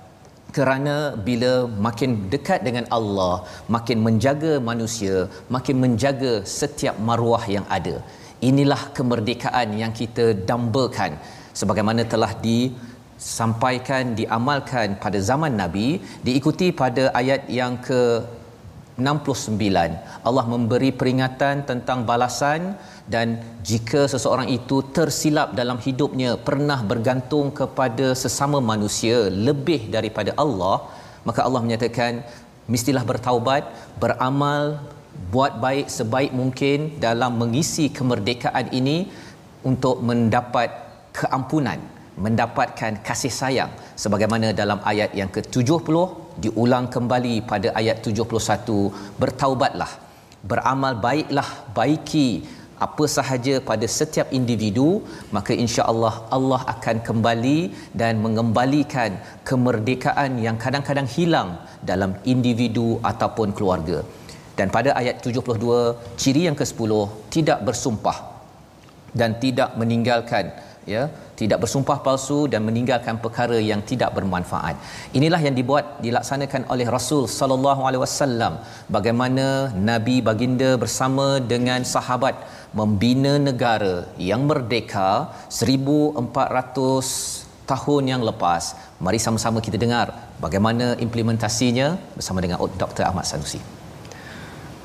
kerana 0.56 0.94
bila 1.28 1.52
makin 1.86 2.10
dekat 2.32 2.60
dengan 2.66 2.84
Allah 2.96 3.34
makin 3.74 3.98
menjaga 4.06 4.52
manusia 4.70 5.16
makin 5.56 5.76
menjaga 5.84 6.32
setiap 6.58 6.96
maruah 7.08 7.44
yang 7.56 7.66
ada. 7.78 7.96
Inilah 8.48 8.82
kemerdekaan 8.96 9.68
yang 9.82 9.92
kita 10.00 10.24
dambakan. 10.48 11.12
Sebagaimana 11.60 12.02
telah 12.12 12.32
disampaikan 12.46 14.12
diamalkan 14.20 14.96
pada 15.04 15.18
zaman 15.28 15.52
nabi 15.62 15.88
diikuti 16.26 16.68
pada 16.82 17.04
ayat 17.20 17.42
yang 17.60 17.74
ke 17.86 18.00
69 18.96 20.26
Allah 20.28 20.44
memberi 20.52 20.90
peringatan 21.00 21.68
tentang 21.70 21.98
balasan 22.10 22.60
dan 23.14 23.36
jika 23.68 24.08
seseorang 24.12 24.48
itu 24.58 24.76
tersilap 24.96 25.52
dalam 25.60 25.78
hidupnya 25.86 26.30
pernah 26.48 26.80
bergantung 26.90 27.52
kepada 27.60 28.06
sesama 28.22 28.58
manusia 28.72 29.18
lebih 29.48 29.92
daripada 29.96 30.32
Allah 30.44 30.76
maka 31.28 31.42
Allah 31.46 31.62
menyatakan 31.66 32.24
mestilah 32.72 33.04
bertaubat 33.10 33.62
beramal 34.02 34.80
buat 35.32 35.52
baik 35.64 35.86
sebaik 35.96 36.32
mungkin 36.40 36.78
dalam 37.06 37.36
mengisi 37.40 37.86
kemerdekaan 37.98 38.68
ini 38.80 39.08
untuk 39.70 40.00
mendapat 40.08 40.68
keampunan 41.18 41.80
mendapatkan 42.16 43.04
kasih 43.06 43.32
sayang. 43.40 43.72
Sebagaimana 44.02 44.56
dalam 44.56 44.80
ayat 44.90 45.12
yang 45.12 45.28
ke-70 45.28 45.96
diulang 46.44 46.86
kembali 46.94 47.34
pada 47.50 47.68
ayat 47.80 48.04
71 48.04 49.18
bertaubatlah 49.22 49.92
beramal 50.50 50.94
baiklah 51.06 51.48
baiki 51.78 52.28
apa 52.86 53.04
sahaja 53.16 53.54
pada 53.68 53.86
setiap 53.98 54.28
individu 54.38 54.88
maka 55.36 55.52
insya-Allah 55.64 56.14
Allah 56.36 56.60
akan 56.74 56.96
kembali 57.08 57.58
dan 58.00 58.20
mengembalikan 58.24 59.16
kemerdekaan 59.48 60.32
yang 60.46 60.56
kadang-kadang 60.64 61.08
hilang 61.16 61.50
dalam 61.90 62.12
individu 62.34 62.88
ataupun 63.10 63.56
keluarga. 63.56 63.98
Dan 64.58 64.68
pada 64.76 64.90
ayat 65.00 65.16
72 65.24 66.16
ciri 66.20 66.42
yang 66.48 66.56
ke-10 66.60 66.92
tidak 67.34 67.58
bersumpah 67.68 68.18
dan 69.20 69.36
tidak 69.44 69.72
meninggalkan 69.80 70.52
ya 70.94 71.02
tidak 71.40 71.58
bersumpah 71.62 71.98
palsu 72.06 72.38
dan 72.52 72.60
meninggalkan 72.68 73.16
perkara 73.24 73.58
yang 73.70 73.80
tidak 73.90 74.10
bermanfaat. 74.16 74.74
Inilah 75.18 75.40
yang 75.46 75.54
dibuat 75.60 75.84
dilaksanakan 76.06 76.62
oleh 76.72 76.86
Rasul 76.96 77.24
sallallahu 77.38 77.84
alaihi 77.88 78.02
wasallam 78.04 78.52
bagaimana 78.96 79.46
nabi 79.90 80.16
baginda 80.28 80.70
bersama 80.84 81.26
dengan 81.52 81.80
sahabat 81.94 82.34
membina 82.80 83.34
negara 83.48 83.96
yang 84.30 84.44
merdeka 84.50 85.10
1400 85.52 87.46
tahun 87.70 88.02
yang 88.12 88.22
lepas. 88.30 88.64
Mari 89.04 89.18
sama-sama 89.26 89.58
kita 89.66 89.76
dengar 89.84 90.08
bagaimana 90.44 90.86
implementasinya 91.06 91.88
bersama 92.16 92.38
dengan 92.44 92.58
Dr. 92.82 93.04
Ahmad 93.10 93.26
Sanusi. 93.28 93.60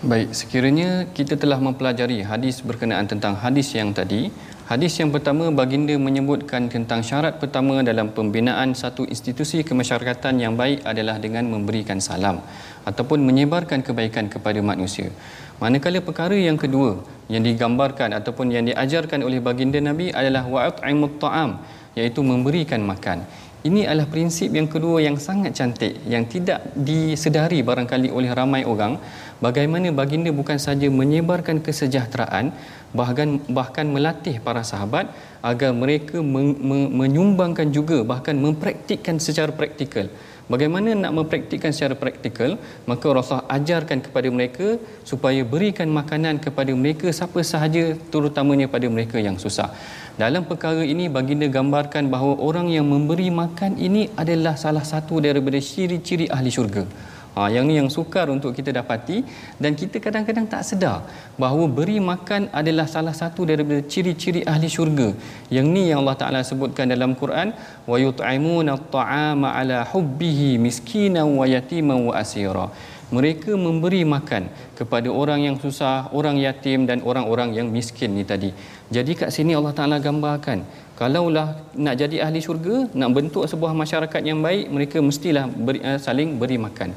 Baik, 0.01 0.33
sekiranya 0.33 1.05
kita 1.17 1.37
telah 1.37 1.61
mempelajari 1.61 2.25
hadis 2.25 2.57
berkenaan 2.65 3.05
tentang 3.05 3.37
hadis 3.37 3.69
yang 3.77 3.93
tadi, 3.93 4.33
Hadis 4.71 4.95
yang 5.03 5.11
pertama 5.11 5.51
baginda 5.51 5.91
menyebutkan 5.99 6.71
tentang 6.71 7.03
syarat 7.03 7.43
pertama 7.43 7.83
dalam 7.83 8.07
pembinaan 8.15 8.71
satu 8.71 9.03
institusi 9.03 9.67
kemasyarakatan 9.67 10.39
yang 10.39 10.55
baik 10.55 10.87
adalah 10.87 11.19
dengan 11.19 11.43
memberikan 11.51 11.99
salam 11.99 12.39
ataupun 12.87 13.19
menyebarkan 13.19 13.83
kebaikan 13.83 14.31
kepada 14.31 14.63
manusia. 14.63 15.11
Manakala 15.59 15.99
perkara 15.99 16.39
yang 16.39 16.55
kedua 16.55 17.03
yang 17.27 17.43
digambarkan 17.43 18.15
ataupun 18.15 18.47
yang 18.55 18.63
diajarkan 18.63 19.27
oleh 19.27 19.43
baginda 19.43 19.83
Nabi 19.83 20.07
adalah 20.07 20.47
wa'at'imut 20.47 21.19
ta'am 21.19 21.59
iaitu 21.99 22.23
memberikan 22.23 22.79
makan. 22.79 23.27
Ini 23.67 23.91
adalah 23.91 24.07
prinsip 24.07 24.55
yang 24.55 24.71
kedua 24.71 25.03
yang 25.03 25.19
sangat 25.19 25.51
cantik 25.53 25.99
yang 26.07 26.23
tidak 26.31 26.63
disedari 26.73 27.59
barangkali 27.59 28.07
oleh 28.07 28.31
ramai 28.33 28.63
orang 28.63 28.97
bagaimana 29.43 29.91
baginda 29.93 30.31
bukan 30.33 30.57
saja 30.57 30.87
menyebarkan 30.87 31.59
kesejahteraan 31.59 32.55
bahkan 32.99 33.29
bahkan 33.57 33.87
melatih 33.95 34.35
para 34.47 34.63
sahabat 34.71 35.05
agar 35.51 35.71
mereka 35.83 36.17
men- 36.33 36.59
men- 36.69 36.91
menyumbangkan 36.99 37.69
juga 37.77 37.99
bahkan 38.11 38.35
mempraktikkan 38.45 39.17
secara 39.27 39.51
praktikal 39.59 40.07
Bagaimana 40.51 40.91
nak 41.01 41.11
mempraktikkan 41.17 41.71
secara 41.75 41.95
praktikal 42.01 42.51
maka 42.89 43.07
Rasulullah 43.17 43.47
ajarkan 43.57 43.99
kepada 44.05 44.27
mereka 44.37 44.67
supaya 45.09 45.41
berikan 45.53 45.87
makanan 45.99 46.43
kepada 46.45 46.71
mereka 46.81 47.07
siapa 47.17 47.39
sahaja 47.51 47.83
terutamanya 48.13 48.67
pada 48.73 48.87
mereka 48.95 49.15
yang 49.27 49.37
susah. 49.43 49.69
Dalam 50.21 50.43
perkara 50.49 50.83
ini 50.93 51.05
baginda 51.17 51.47
gambarkan 51.57 52.11
bahawa 52.13 52.35
orang 52.47 52.67
yang 52.75 52.83
memberi 52.93 53.29
makan 53.41 53.79
ini 53.87 54.11
adalah 54.23 54.59
salah 54.63 54.83
satu 54.91 55.23
daripada 55.27 55.61
ciri-ciri 55.71 56.27
ahli 56.35 56.51
syurga. 56.57 56.83
Ha, 57.31 57.47
yang 57.47 57.63
ni 57.63 57.79
yang 57.79 57.87
sukar 57.87 58.27
untuk 58.27 58.51
kita 58.51 58.75
dapati 58.75 59.23
dan 59.55 59.71
kita 59.71 60.03
kadang-kadang 60.03 60.47
tak 60.51 60.67
sedar 60.67 61.07
bahawa 61.39 61.63
beri 61.77 61.95
makan 62.03 62.51
adalah 62.51 62.83
salah 62.91 63.15
satu 63.15 63.47
daripada 63.47 63.79
ciri-ciri 63.87 64.43
ahli 64.43 64.67
syurga. 64.67 65.15
Yang 65.47 65.67
ni 65.75 65.83
yang 65.89 66.03
Allah 66.03 66.17
Taala 66.19 66.39
sebutkan 66.43 66.91
dalam 66.91 67.15
Quran 67.15 67.55
wa 67.87 67.95
yut'imuna 68.05 68.75
at'ama 68.75 69.55
ala 69.55 69.87
hubbihi 69.93 70.59
miskinan 70.59 71.39
wa 71.39 71.47
yatiman 71.47 72.11
wa 72.11 72.19
asira. 72.19 72.67
Mereka 73.15 73.55
memberi 73.59 74.03
makan 74.07 74.43
kepada 74.79 75.07
orang 75.21 75.39
yang 75.47 75.55
susah, 75.63 76.11
orang 76.15 76.35
yatim 76.35 76.83
dan 76.89 76.99
orang-orang 77.03 77.55
yang 77.55 77.67
miskin 77.71 78.11
ni 78.15 78.23
tadi. 78.27 78.51
Jadi 78.91 79.11
kat 79.19 79.31
sini 79.35 79.55
Allah 79.55 79.71
Taala 79.71 80.03
gambarkan 80.03 80.67
kalaulah 81.01 81.47
nak 81.85 81.95
jadi 82.01 82.17
ahli 82.25 82.39
syurga, 82.45 82.75
nak 82.99 83.09
bentuk 83.17 83.43
sebuah 83.51 83.73
masyarakat 83.81 84.21
yang 84.29 84.39
baik, 84.45 84.65
mereka 84.75 84.97
mestilah 85.09 85.45
beri, 85.67 85.79
uh, 85.81 85.97
saling 86.05 86.37
beri 86.41 86.57
makan. 86.65 86.93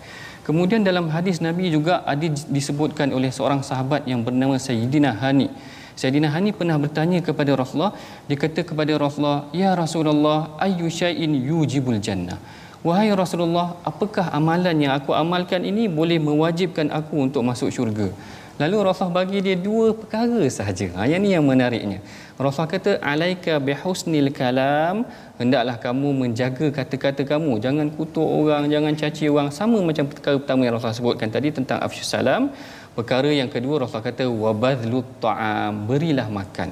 Kemudian 0.47 0.85
dalam 0.89 1.09
hadis 1.15 1.41
Nabi 1.47 1.73
juga 1.77 1.95
ada 2.13 2.29
disebutkan 2.57 3.09
oleh 3.17 3.33
seorang 3.37 3.65
sahabat 3.69 4.05
yang 4.11 4.21
bernama 4.27 4.61
Sayyidina 4.61 5.17
Hani. 5.23 5.49
Sayyidina 5.97 6.29
Hani 6.35 6.53
pernah 6.59 6.77
bertanya 6.85 7.25
kepada 7.29 7.57
Rasulullah, 7.61 7.97
dia 8.29 8.37
kata 8.45 8.61
kepada 8.71 8.93
Rasulullah, 9.05 9.49
"Ya 9.57 9.73
Rasulullah, 9.73 10.53
ayyu 10.67 10.93
syai'in 11.01 11.33
yujibul 11.51 11.97
jannah?" 12.07 12.37
Wahai 12.85 13.09
Rasulullah, 13.17 13.81
apakah 13.91 14.29
amalan 14.39 14.77
yang 14.85 14.93
aku 14.93 15.17
amalkan 15.17 15.65
ini 15.65 15.89
boleh 15.89 16.21
mewajibkan 16.21 16.93
aku 16.93 17.25
untuk 17.25 17.41
masuk 17.41 17.73
syurga? 17.73 18.13
Lalu 18.55 18.77
Rasulullah 18.87 19.27
bagi 19.27 19.43
dia 19.43 19.59
dua 19.59 19.91
perkara 19.91 20.39
sahaja. 20.47 20.87
Ha, 20.95 21.11
yang 21.11 21.19
ni 21.19 21.35
yang 21.35 21.43
menariknya. 21.43 21.99
Rasulullah 22.39 22.71
kata, 22.71 22.93
Alaika 23.03 23.59
bihusnil 23.59 24.31
kalam, 24.31 25.03
hendaklah 25.43 25.75
kamu 25.83 26.09
menjaga 26.23 26.67
kata-kata 26.71 27.27
kamu. 27.27 27.59
Jangan 27.59 27.91
kutuk 27.91 28.23
orang, 28.23 28.71
jangan 28.71 28.95
caci 28.95 29.27
orang. 29.27 29.51
Sama 29.51 29.83
macam 29.83 30.07
perkara 30.07 30.39
pertama 30.39 30.63
yang 30.63 30.79
Rasulullah 30.79 31.01
sebutkan 31.03 31.35
tadi 31.35 31.51
tentang 31.51 31.83
afsyus 31.83 32.07
salam. 32.07 32.55
Perkara 32.95 33.27
yang 33.27 33.51
kedua 33.51 33.83
Rasulullah 33.83 34.07
kata, 34.07 34.31
wabadlut 34.31 35.09
ta'am, 35.19 35.91
berilah 35.91 36.31
makan. 36.31 36.71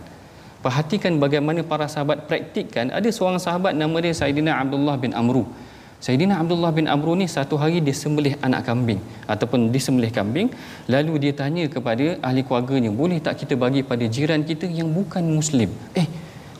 Perhatikan 0.62 1.18
bagaimana 1.18 1.66
para 1.66 1.90
sahabat 1.90 2.30
praktikkan. 2.30 2.94
Ada 2.94 3.10
seorang 3.10 3.42
sahabat 3.42 3.74
nama 3.74 3.98
dia 3.98 4.14
Sayyidina 4.14 4.54
Abdullah 4.54 4.94
bin 4.94 5.10
Amru. 5.18 5.50
Sayyidina 6.02 6.34
Abdullah 6.42 6.74
bin 6.74 6.86
Amru 6.94 7.12
ni 7.14 7.26
satu 7.30 7.54
hari 7.62 7.78
dia 7.86 7.94
sembelih 7.94 8.34
anak 8.46 8.66
kambing 8.68 8.98
ataupun 9.32 9.70
disembelih 9.74 10.10
kambing. 10.16 10.48
Lalu 10.90 11.12
dia 11.22 11.32
tanya 11.40 11.64
kepada 11.74 12.18
ahli 12.26 12.42
keluarganya 12.42 12.90
boleh 12.90 13.18
tak 13.26 13.38
kita 13.40 13.54
bagi 13.54 13.86
pada 13.90 14.02
jiran 14.14 14.42
kita 14.42 14.66
yang 14.66 14.90
bukan 14.90 15.22
muslim? 15.38 15.70
Eh 15.94 16.08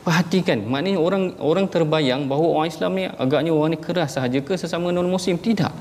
perhatikan 0.06 0.62
maknanya 0.72 0.98
orang 1.06 1.24
orang 1.50 1.66
terbayang 1.74 2.22
bahawa 2.30 2.48
orang 2.58 2.68
Islam 2.74 2.90
ni 2.98 3.04
agaknya 3.24 3.50
orang 3.54 3.70
ni 3.74 3.78
keras 3.86 4.14
sahaja 4.18 4.38
ke 4.46 4.54
sesama 4.62 4.94
non 4.94 5.10
muslim 5.10 5.38
tidak 5.38 5.74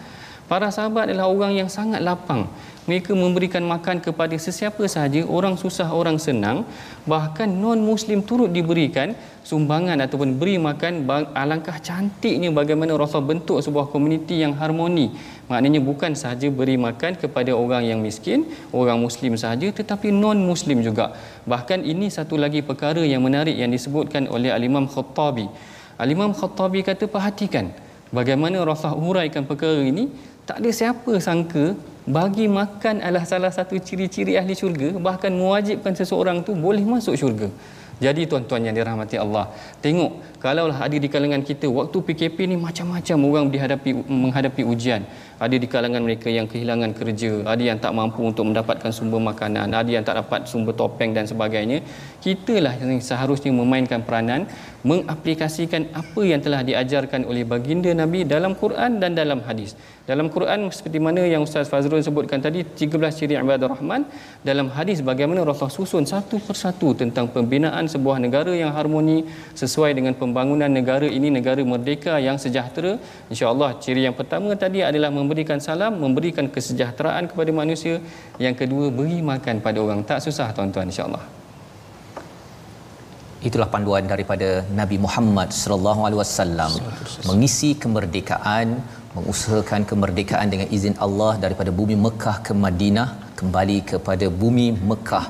para 0.52 0.68
sahabat 0.68 1.08
adalah 1.08 1.32
orang 1.32 1.56
yang 1.56 1.72
sangat 1.72 2.04
lapang. 2.04 2.44
Mereka 2.84 3.16
memberikan 3.16 3.64
makan 3.64 4.04
kepada 4.04 4.36
sesiapa 4.36 4.84
sahaja 4.84 5.24
orang 5.24 5.56
susah 5.56 5.88
orang 5.96 6.20
senang. 6.20 6.68
Bahkan 7.08 7.48
non 7.48 7.80
muslim 7.80 8.20
turut 8.20 8.52
diberikan 8.52 9.16
sumbangan 9.48 10.02
ataupun 10.04 10.36
beri 10.36 10.60
makan 10.60 11.08
alangkah 11.32 11.80
cantiknya 11.80 12.52
bagaimana 12.52 12.92
Rasul 13.00 13.24
bentuk 13.24 13.64
sebuah 13.64 13.88
komuniti 13.94 14.44
yang 14.44 14.58
harmoni. 14.60 15.16
Maknanya 15.48 15.80
bukan 15.80 16.20
sahaja 16.20 16.52
beri 16.52 16.76
makan 16.76 17.16
kepada 17.16 17.56
orang 17.56 17.88
yang 17.88 18.04
miskin 18.04 18.44
orang 18.76 19.00
muslim 19.00 19.40
sahaja 19.40 19.72
tetapi 19.72 20.12
non 20.12 20.42
muslim 20.42 20.84
juga. 20.84 21.16
Bahkan 21.48 21.86
ini 21.86 22.12
satu 22.12 22.36
lagi 22.36 22.60
perkara 22.60 23.06
yang 23.06 23.24
menarik 23.24 23.56
yang 23.56 23.72
disebutkan 23.72 24.28
oleh 24.28 24.52
al-Imam 24.52 24.90
Khattabi. 24.90 25.48
al-Imam 26.02 26.36
Khattabi 26.36 26.82
kata 26.82 27.06
perhatikan 27.08 27.72
bagaimana 28.10 28.58
Rasul 28.66 28.98
huraikan 29.00 29.46
perkara 29.48 29.86
ini 29.86 30.12
tak 30.48 30.58
ada 30.62 30.70
siapa 30.80 31.14
sangka 31.28 31.66
bagi 32.18 32.46
makan 32.50 32.98
adalah 33.06 33.26
salah 33.30 33.52
satu 33.54 33.78
ciri-ciri 33.78 34.34
ahli 34.42 34.58
syurga 34.58 34.90
bahkan 34.98 35.30
mewajibkan 35.30 35.94
seseorang 35.94 36.42
tu 36.48 36.58
boleh 36.58 36.82
masuk 36.82 37.14
syurga 37.14 37.48
jadi 38.06 38.22
tuan-tuan 38.30 38.66
yang 38.68 38.76
dirahmati 38.78 39.18
Allah 39.24 39.46
tengok 39.86 40.12
kalaulah 40.44 40.78
ada 40.86 40.98
di 41.04 41.10
kalangan 41.14 41.42
kita 41.50 41.70
waktu 41.80 41.98
PKP 42.08 42.38
ni 42.52 42.56
macam-macam 42.68 43.18
orang 43.30 43.46
dihadapi 43.54 43.92
menghadapi 44.24 44.64
ujian 44.74 45.06
ada 45.46 45.56
di 45.64 45.68
kalangan 45.74 46.02
mereka 46.08 46.30
yang 46.38 46.48
kehilangan 46.52 46.92
kerja 47.00 47.32
ada 47.54 47.64
yang 47.70 47.78
tak 47.86 47.94
mampu 48.00 48.22
untuk 48.32 48.46
mendapatkan 48.50 48.92
sumber 48.98 49.22
makanan 49.30 49.70
ada 49.82 49.90
yang 49.96 50.06
tak 50.10 50.18
dapat 50.22 50.50
sumber 50.52 50.74
topeng 50.82 51.14
dan 51.18 51.30
sebagainya 51.32 51.80
kitalah 52.26 52.74
yang 52.82 52.98
seharusnya 53.10 53.54
memainkan 53.62 54.02
peranan 54.08 54.50
mengaplikasikan 54.90 55.94
apa 55.94 56.22
yang 56.26 56.42
telah 56.46 56.62
diajarkan 56.66 57.22
oleh 57.30 57.44
baginda 57.46 57.94
Nabi 57.94 58.26
dalam 58.26 58.58
Quran 58.58 58.98
dan 59.02 59.14
dalam 59.14 59.46
hadis. 59.46 59.78
Dalam 60.10 60.28
Quran 60.34 60.74
seperti 60.74 60.98
mana 60.98 61.22
yang 61.34 61.46
Ustaz 61.46 61.70
Fazrul 61.70 62.02
sebutkan 62.02 62.42
tadi 62.42 62.66
13 62.66 62.90
ciri 63.14 63.38
ibadah 63.38 63.70
Rahman, 63.70 64.10
dalam 64.42 64.74
hadis 64.74 65.06
bagaimana 65.06 65.46
Rasulullah 65.46 65.78
susun 65.78 66.04
satu 66.10 66.42
persatu 66.42 66.98
tentang 66.98 67.30
pembinaan 67.30 67.86
sebuah 67.94 68.18
negara 68.26 68.54
yang 68.62 68.72
harmoni 68.78 69.18
sesuai 69.62 69.92
dengan 69.98 70.14
pembangunan 70.22 70.72
negara 70.80 71.08
ini 71.18 71.30
negara 71.38 71.62
merdeka 71.74 72.14
yang 72.28 72.38
sejahtera. 72.46 72.94
Insya-Allah 73.34 73.70
ciri 73.84 74.04
yang 74.08 74.16
pertama 74.22 74.56
tadi 74.64 74.80
adalah 74.90 75.12
memberikan 75.20 75.60
salam, 75.68 76.00
memberikan 76.06 76.48
kesejahteraan 76.56 77.26
kepada 77.34 77.52
manusia. 77.62 77.98
Yang 78.46 78.56
kedua 78.64 78.88
beri 79.00 79.20
makan 79.32 79.58
pada 79.68 79.80
orang 79.86 80.02
tak 80.12 80.20
susah 80.28 80.50
tuan-tuan 80.58 80.90
insya-Allah. 80.94 81.24
Itulah 83.48 83.68
panduan 83.74 84.06
daripada 84.14 84.48
Nabi 84.80 84.98
Muhammad 85.06 85.50
sallallahu 85.62 86.02
alaihi 86.08 86.20
wasallam 86.24 86.72
mengisi 87.30 87.70
kemerdekaan, 87.84 88.68
mengusahakan 89.18 89.82
kemerdekaan 89.92 90.48
dengan 90.54 90.68
izin 90.78 90.96
Allah 91.06 91.32
daripada 91.44 91.72
bumi 91.80 91.96
Mekah 92.06 92.38
ke 92.48 92.54
Madinah, 92.66 93.08
kembali 93.40 93.78
kepada 93.92 94.26
bumi 94.42 94.68
Mekah 94.90 95.26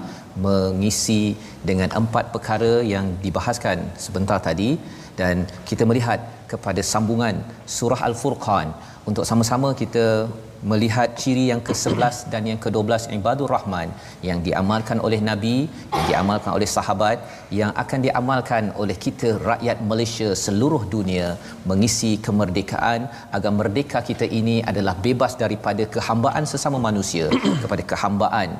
mengisi 0.45 1.35
dengan 1.69 1.89
empat 2.01 2.31
perkara 2.35 2.73
yang 2.93 3.05
dibahaskan 3.25 3.77
sebentar 4.05 4.39
tadi 4.39 4.79
dan 5.19 5.43
kita 5.69 5.83
melihat 5.89 6.19
kepada 6.51 6.81
sambungan 6.91 7.35
surah 7.77 8.01
Al-Furqan. 8.07 8.69
Untuk 9.09 9.25
sama-sama 9.29 9.69
kita 9.81 10.29
melihat 10.71 11.09
ciri 11.21 11.43
yang 11.51 11.61
ke-11 11.67 12.15
dan 12.31 12.43
yang 12.49 12.59
ke-12 12.63 13.09
ibadur 13.17 13.49
rahman 13.55 13.89
yang 14.27 14.39
diamalkan 14.47 14.97
oleh 15.07 15.17
nabi 15.29 15.55
yang 15.95 16.05
diamalkan 16.09 16.51
oleh 16.57 16.69
sahabat 16.75 17.17
yang 17.59 17.71
akan 17.83 17.99
diamalkan 18.05 18.63
oleh 18.81 18.93
kita 19.05 19.29
rakyat 19.49 19.81
Malaysia 19.91 20.29
seluruh 20.45 20.83
dunia 20.95 21.27
mengisi 21.69 22.11
kemerdekaan. 22.27 23.09
Agar 23.35 23.51
merdeka 23.59 23.99
kita 24.09 24.25
ini 24.39 24.57
adalah 24.71 24.93
bebas 25.07 25.33
daripada 25.43 25.83
kehambaan 25.95 26.45
sesama 26.53 26.77
manusia 26.77 27.25
kepada 27.63 27.83
kehambaan 27.93 28.51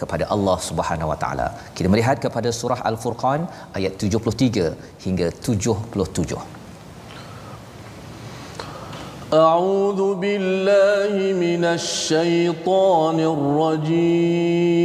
kepada 0.00 0.24
Allah 0.34 0.56
Subhanahu 0.68 1.12
Wa 1.12 1.18
Taala. 1.22 1.48
Kita 1.76 1.88
melihat 1.92 2.16
kepada 2.24 2.48
surah 2.60 2.80
Al-Furqan 2.90 3.40
ayat 3.78 3.92
73 4.00 4.74
hingga 5.04 5.26
77. 5.30 6.62
أعوذ 9.32 10.00
بالله 10.20 11.12
من 11.32 11.64
الشيطان 11.64 13.18
الرجيم 13.34 14.84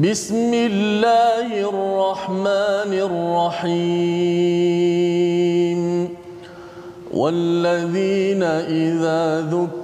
بسم 0.00 0.52
الله 0.70 1.48
الرحمن 1.72 2.92
الرحيم 3.08 4.60
والذين 7.12 8.42
إذا 8.82 9.20
ذكروا 9.52 9.83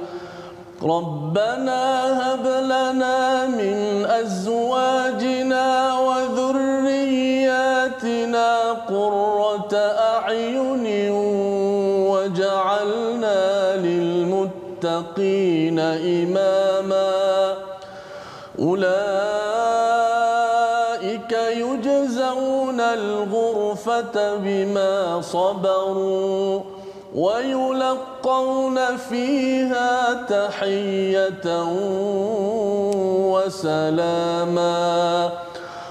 ربنا 0.83 1.83
هب 2.21 2.47
لنا 2.47 3.47
من 3.47 4.05
أزواجنا 4.05 5.99
وذرياتنا 5.99 7.51
قرة 8.89 9.73
أعين 9.77 11.11
وجعلنا 12.09 13.75
للمتقين 13.75 15.79
إماما. 15.79 17.55
أولئك 18.59 18.91
يجزون 21.31 22.79
الغرفة 22.79 24.35
بما 24.35 25.21
صبروا 25.21 26.61
ويلقون 27.15 28.10
فيها 29.09 30.13
تحية 30.13 31.63
وسلاما 33.31 35.29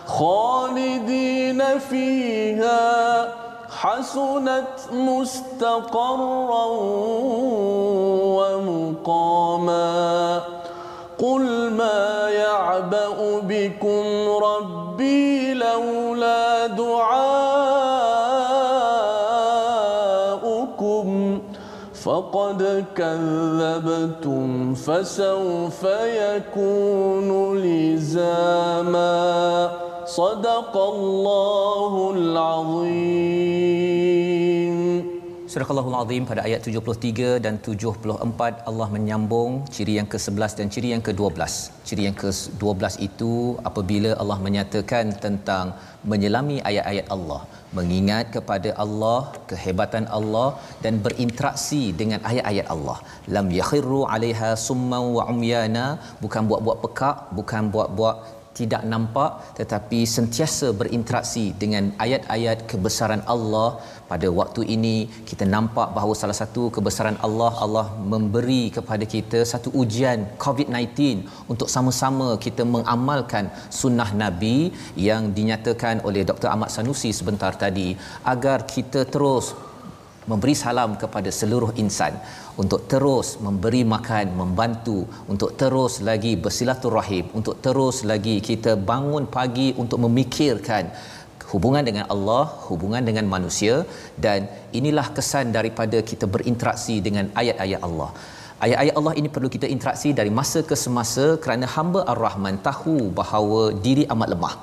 خالدين 0.07 1.79
فيها 1.79 3.29
حسنت 3.81 4.93
مستقرا 4.93 6.67
ومقاما 9.11 10.41
قل 11.19 11.71
ما 11.71 12.29
يعبأ 12.29 13.41
بكم 13.43 14.29
ربي 14.45 15.55
لولا 15.55 16.67
دعاؤكم 16.67 17.80
فقد 22.11 22.85
كذبتم 22.97 24.75
فسوف 24.75 25.83
يكون 26.27 27.59
لزاما 27.59 29.11
صدق 30.07 30.77
الله 30.77 32.13
العظيم 32.17 33.61
Surah 35.51 35.67
Al-Allahul 35.73 35.97
Azim 36.01 36.25
pada 36.31 36.43
ayat 36.49 36.61
73 36.67 37.43
dan 37.45 37.55
74 37.59 38.69
Allah 38.71 38.87
menyambung 38.97 39.53
ciri 39.75 39.95
yang 39.99 40.09
ke-11 40.13 40.53
dan 40.59 40.67
ciri 40.75 40.89
yang 40.95 41.03
ke-12. 41.07 41.41
Ciri 41.89 42.03
yang 42.07 42.17
ke-12 42.21 42.95
itu 43.09 43.33
apabila 43.71 44.11
Allah 44.23 44.39
menyatakan 44.47 45.11
tentang 45.25 45.75
menyelami 46.13 46.59
ayat-ayat 46.71 47.07
Allah, 47.17 47.41
mengingat 47.79 48.31
kepada 48.37 48.71
Allah, 48.85 49.19
kehebatan 49.51 50.07
Allah 50.19 50.49
dan 50.87 51.03
berinteraksi 51.07 51.83
dengan 52.03 52.23
ayat-ayat 52.31 52.69
Allah. 52.75 52.99
Lam 53.37 53.49
yakhirru 53.61 54.03
'alaiha 54.07 54.51
summan 54.69 55.07
wa 55.19 55.25
umyana, 55.35 55.87
bukan 56.23 56.47
buat-buat 56.53 56.79
pekak, 56.87 57.17
bukan 57.41 57.75
buat-buat 57.75 58.17
tidak 58.59 58.83
nampak 58.93 59.31
tetapi 59.59 60.01
sentiasa 60.17 60.69
berinteraksi 60.81 61.45
dengan 61.63 61.85
ayat-ayat 62.05 62.59
kebesaran 62.71 63.23
Allah 63.35 63.69
pada 64.11 64.29
waktu 64.39 64.63
ini 64.75 64.97
kita 65.31 65.45
nampak 65.55 65.89
bahawa 65.97 66.15
salah 66.23 66.37
satu 66.43 66.63
kebesaran 66.77 67.19
Allah 67.27 67.53
Allah 67.65 67.87
memberi 68.13 68.63
kepada 68.77 69.07
kita 69.15 69.41
satu 69.53 69.71
ujian 69.83 70.27
COVID-19 70.45 70.91
untuk 71.53 71.71
sama-sama 71.75 72.29
kita 72.47 72.67
mengamalkan 72.75 73.47
sunnah 73.81 74.11
Nabi 74.25 74.57
yang 75.09 75.31
dinyatakan 75.39 76.03
oleh 76.11 76.25
Dr. 76.31 76.51
Ahmad 76.55 76.73
Sanusi 76.77 77.13
sebentar 77.21 77.53
tadi 77.65 77.89
agar 78.35 78.59
kita 78.75 79.03
terus 79.15 79.55
memberi 80.33 80.55
salam 80.65 80.91
kepada 81.03 81.31
seluruh 81.39 81.71
insan 81.83 82.15
untuk 82.63 82.83
terus 82.93 83.29
memberi 83.47 83.83
makan 83.95 84.27
membantu 84.41 84.99
untuk 85.33 85.53
terus 85.61 85.95
lagi 86.09 86.33
bersilaturahim 86.45 87.27
untuk 87.41 87.57
terus 87.65 87.99
lagi 88.13 88.37
kita 88.51 88.75
bangun 88.91 89.27
pagi 89.39 89.69
untuk 89.83 90.01
memikirkan 90.07 90.85
hubungan 91.53 91.85
dengan 91.89 92.05
Allah, 92.15 92.43
hubungan 92.69 93.03
dengan 93.09 93.27
manusia 93.35 93.75
dan 94.25 94.47
inilah 94.79 95.07
kesan 95.17 95.47
daripada 95.57 95.99
kita 96.11 96.27
berinteraksi 96.35 96.97
dengan 97.07 97.27
ayat-ayat 97.41 97.81
Allah. 97.89 98.11
Ayat-ayat 98.65 98.95
Allah 99.01 99.15
ini 99.21 99.29
perlu 99.35 99.49
kita 99.55 99.67
interaksi 99.75 100.11
dari 100.19 100.31
masa 100.39 100.61
ke 100.71 100.77
semasa 100.85 101.27
kerana 101.45 101.67
hamba 101.75 102.01
Ar-Rahman 102.13 102.57
tahu 102.69 102.97
bahawa 103.21 103.63
diri 103.87 104.05
amat 104.15 104.29
lemah. 104.35 104.55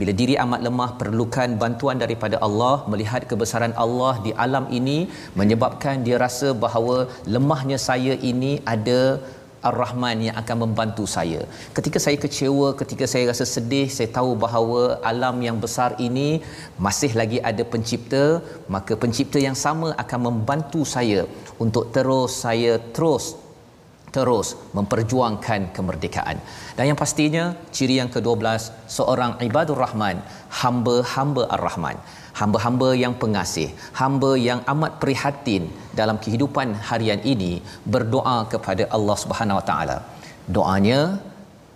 Bila 0.00 0.12
diri 0.20 0.34
amat 0.44 0.60
lemah 0.66 0.90
perlukan 1.00 1.50
bantuan 1.62 1.96
daripada 2.02 2.36
Allah 2.46 2.74
melihat 2.92 3.22
kebesaran 3.30 3.74
Allah 3.84 4.14
di 4.26 4.32
alam 4.44 4.64
ini 4.78 4.98
menyebabkan 5.40 6.04
dia 6.06 6.18
rasa 6.24 6.48
bahawa 6.64 6.96
lemahnya 7.34 7.78
saya 7.88 8.14
ini 8.30 8.52
ada 8.74 9.00
Ar-Rahman 9.68 10.18
yang 10.26 10.36
akan 10.42 10.56
membantu 10.64 11.04
saya. 11.14 11.40
Ketika 11.76 11.98
saya 12.04 12.16
kecewa, 12.24 12.68
ketika 12.80 13.04
saya 13.12 13.24
rasa 13.32 13.46
sedih, 13.54 13.88
saya 13.96 14.08
tahu 14.18 14.30
bahawa 14.44 14.82
alam 15.10 15.36
yang 15.46 15.56
besar 15.64 15.90
ini 16.08 16.28
masih 16.86 17.10
lagi 17.20 17.40
ada 17.50 17.64
pencipta, 17.72 18.24
maka 18.74 18.94
pencipta 19.04 19.40
yang 19.46 19.58
sama 19.64 19.88
akan 20.04 20.20
membantu 20.28 20.82
saya 20.94 21.24
untuk 21.64 21.86
terus 21.96 22.36
saya 22.44 22.74
terus 22.96 23.26
terus 24.16 24.48
memperjuangkan 24.76 25.60
kemerdekaan. 25.76 26.38
Dan 26.76 26.84
yang 26.90 26.98
pastinya 27.02 27.44
ciri 27.76 27.96
yang 28.00 28.10
ke-12 28.14 28.46
seorang 28.96 29.32
ibadur 29.48 29.78
rahman, 29.84 30.18
hamba-hamba 30.60 31.44
ar-rahman, 31.56 31.96
hamba-hamba 32.40 32.88
yang 33.04 33.14
pengasih, 33.22 33.68
hamba 34.00 34.30
yang 34.48 34.60
amat 34.72 34.92
prihatin 35.02 35.64
dalam 36.00 36.16
kehidupan 36.24 36.68
harian 36.88 37.20
ini 37.32 37.52
berdoa 37.94 38.38
kepada 38.54 38.86
Allah 38.96 39.16
Subhanahu 39.24 39.60
Wa 39.60 39.66
Taala. 39.70 39.98
Doanya, 40.56 41.00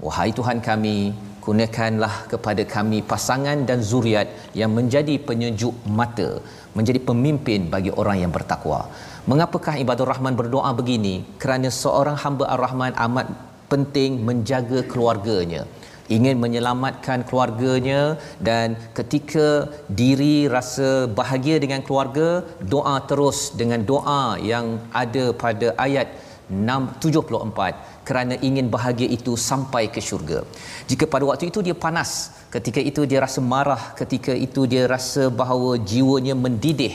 wahai 0.06 0.30
Tuhan 0.38 0.60
kami, 0.68 0.98
kurniakanlah 1.44 2.14
kepada 2.32 2.62
kami 2.74 2.98
pasangan 3.12 3.58
dan 3.68 3.78
zuriat 3.90 4.28
yang 4.60 4.72
menjadi 4.78 5.14
penyejuk 5.28 5.76
mata, 6.00 6.30
menjadi 6.78 7.00
pemimpin 7.08 7.60
bagi 7.74 7.92
orang 8.00 8.18
yang 8.22 8.32
bertakwa. 8.36 8.80
Mengapakah 9.28 9.76
ibadur 9.76 10.08
rahman 10.08 10.32
berdoa 10.32 10.72
begini? 10.72 11.24
Kerana 11.42 11.68
seorang 11.68 12.16
hamba 12.16 12.48
ar-Rahman 12.54 12.96
amat 12.96 13.26
penting 13.68 14.24
menjaga 14.24 14.80
keluarganya 14.88 15.68
ingin 16.10 16.36
menyelamatkan 16.42 17.22
keluarganya 17.28 18.18
dan 18.48 18.74
ketika 18.98 19.70
diri 19.86 20.50
rasa 20.54 21.06
bahagia 21.06 21.56
dengan 21.64 21.80
keluarga 21.86 22.42
doa 22.74 22.96
terus 23.10 23.54
dengan 23.60 23.80
doa 23.90 24.34
yang 24.52 24.82
ada 25.02 25.24
pada 25.42 25.70
ayat 25.86 26.10
674 26.50 28.02
kerana 28.08 28.34
ingin 28.48 28.66
bahagia 28.74 29.06
itu 29.06 29.38
sampai 29.38 29.86
ke 29.94 30.02
syurga. 30.02 30.42
Jika 30.90 31.06
pada 31.06 31.24
waktu 31.30 31.46
itu 31.54 31.62
dia 31.62 31.76
panas, 31.84 32.34
ketika 32.50 32.82
itu 32.90 33.06
dia 33.10 33.22
rasa 33.22 33.38
marah, 33.52 33.94
ketika 34.00 34.34
itu 34.46 34.66
dia 34.66 34.90
rasa 34.90 35.30
bahawa 35.30 35.78
jiwanya 35.90 36.34
mendidih, 36.34 36.94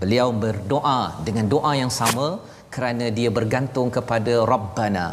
beliau 0.00 0.28
berdoa 0.44 1.00
dengan 1.26 1.46
doa 1.54 1.72
yang 1.82 1.92
sama 2.00 2.26
kerana 2.74 3.06
dia 3.18 3.30
bergantung 3.38 3.88
kepada 3.96 4.34
Rabbana. 4.52 5.06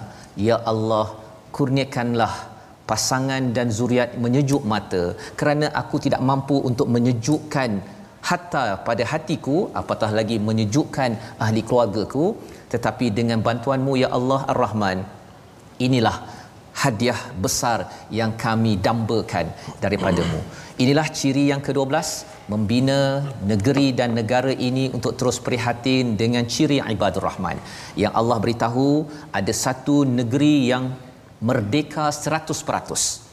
Ya 0.47 0.57
Allah, 0.71 1.07
kurniakanlah 1.55 2.33
pasangan 2.89 3.43
dan 3.55 3.67
zuriat 3.77 4.09
menyejuk 4.23 4.63
mata 4.73 5.03
kerana 5.39 5.67
aku 5.81 5.97
tidak 6.05 6.21
mampu 6.29 6.57
untuk 6.69 6.87
menyejukkan 6.95 7.71
hatta 8.29 8.65
pada 8.87 9.03
hatiku 9.11 9.57
apatah 9.81 10.09
lagi 10.17 10.37
menyejukkan 10.47 11.11
ahli 11.45 11.61
keluargaku 11.67 12.25
tetapi 12.73 13.09
dengan 13.19 13.41
bantuanmu 13.47 13.93
ya 14.03 14.09
Allah 14.17 14.39
Ar-Rahman 14.53 14.99
inilah 15.87 16.17
hadiah 16.83 17.19
besar 17.45 17.79
yang 18.19 18.31
kami 18.45 18.73
dambakan 18.85 19.49
daripadamu 19.83 20.39
inilah 20.83 21.07
ciri 21.17 21.43
yang 21.51 21.61
ke-12 21.63 22.07
membina 22.51 22.99
negeri 23.51 23.87
dan 23.99 24.11
negara 24.19 24.51
ini 24.67 24.91
untuk 24.91 25.13
terus 25.19 25.37
prihatin 25.45 26.19
dengan 26.21 26.43
ciri 26.53 26.77
ibadur 26.93 27.23
rahman 27.27 27.57
yang 28.03 28.11
Allah 28.19 28.37
beritahu 28.43 29.07
ada 29.39 29.53
satu 29.65 30.03
negeri 30.19 30.55
yang 30.71 30.91
merdeka 31.39 32.11
100%. 32.11 33.23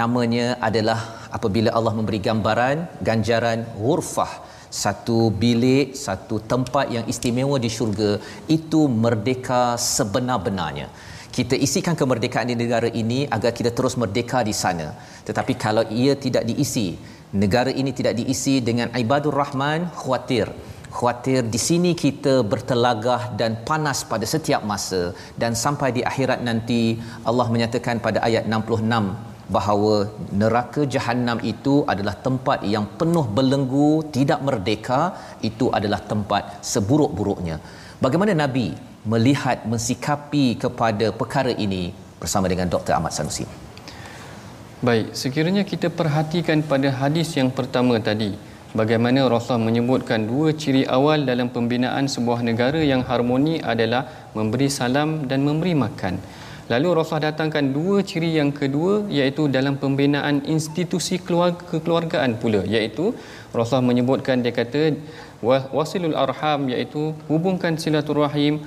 Namanya 0.00 0.56
adalah 0.68 1.28
apabila 1.36 1.70
Allah 1.78 1.92
memberi 1.98 2.20
gambaran 2.28 3.04
ganjaran 3.08 3.68
ghurfah 3.76 4.32
satu 4.72 5.28
bilik 5.42 5.92
satu 5.92 6.40
tempat 6.52 6.88
yang 6.96 7.04
istimewa 7.12 7.56
di 7.64 7.68
syurga 7.68 8.16
itu 8.56 8.88
merdeka 8.88 9.76
sebenar-benarnya 9.76 10.88
kita 11.32 11.56
isikan 11.66 11.96
kemerdekaan 11.96 12.52
di 12.52 12.56
negara 12.62 12.88
ini 13.02 13.24
agar 13.36 13.56
kita 13.58 13.72
terus 13.76 13.96
merdeka 13.96 14.44
di 14.44 14.54
sana. 14.62 14.92
Tetapi 15.28 15.52
kalau 15.64 15.84
ia 15.88 16.12
tidak 16.24 16.44
diisi 16.44 16.88
negara 17.32 17.72
ini 17.80 17.90
tidak 17.98 18.14
diisi 18.20 18.54
dengan 18.68 18.92
ibadur 19.02 19.34
rahman 19.42 19.88
khawatir. 20.00 20.46
Khawatir 20.92 21.40
di 21.48 21.60
sini 21.68 21.90
kita 21.96 22.44
bertelagah 22.52 23.32
dan 23.40 23.52
panas 23.68 24.04
pada 24.04 24.28
setiap 24.28 24.60
masa. 24.60 25.16
Dan 25.40 25.56
sampai 25.56 25.88
di 25.96 26.02
akhirat 26.10 26.44
nanti 26.48 27.00
Allah 27.24 27.48
menyatakan 27.48 27.96
pada 28.06 28.20
ayat 28.28 28.44
66 28.44 29.48
bahawa 29.56 29.94
neraka 30.40 30.84
jahanam 30.94 31.40
itu 31.52 31.74
adalah 31.92 32.12
tempat 32.26 32.60
yang 32.74 32.84
penuh 33.00 33.24
belenggu 33.24 34.04
tidak 34.16 34.44
merdeka. 34.44 35.00
Itu 35.40 35.72
adalah 35.72 36.04
tempat 36.12 36.60
seburuk-buruknya. 36.60 37.56
Bagaimana 38.04 38.36
nabi 38.44 38.91
melihat 39.02 39.66
mensikapi 39.66 40.54
kepada 40.54 41.10
perkara 41.10 41.50
ini 41.50 41.90
bersama 42.22 42.46
dengan 42.46 42.70
Dr 42.70 42.94
Ahmad 42.94 43.10
Sanusi 43.10 43.46
Baik, 44.82 45.14
sekiranya 45.14 45.62
kita 45.62 45.94
perhatikan 45.94 46.58
pada 46.66 46.90
hadis 46.90 47.38
yang 47.38 47.54
pertama 47.54 48.02
tadi, 48.02 48.34
bagaimana 48.74 49.30
Rasulullah 49.30 49.70
menyebutkan 49.70 50.26
dua 50.26 50.50
ciri 50.58 50.82
awal 50.90 51.22
dalam 51.22 51.54
pembinaan 51.54 52.10
sebuah 52.10 52.42
negara 52.42 52.82
yang 52.82 53.06
harmoni 53.06 53.62
adalah 53.62 54.10
memberi 54.34 54.66
salam 54.66 55.30
dan 55.30 55.46
memberi 55.46 55.78
makan. 55.78 56.18
Lalu 56.66 56.88
Rasulullah 56.98 57.30
datangkan 57.30 57.70
dua 57.70 58.02
ciri 58.02 58.34
yang 58.38 58.50
kedua 58.50 59.06
iaitu 59.06 59.46
dalam 59.46 59.78
pembinaan 59.78 60.42
institusi 60.50 61.22
keluarga 61.22 61.62
kekeluargaan 61.70 62.42
pula 62.42 62.66
iaitu 62.66 63.14
Rasulullah 63.54 63.86
menyebutkan 63.86 64.42
dia 64.42 64.50
kata 64.50 64.98
wasilul 65.78 66.18
arham 66.18 66.70
iaitu 66.74 67.14
hubungkan 67.30 67.78
silaturahim 67.78 68.66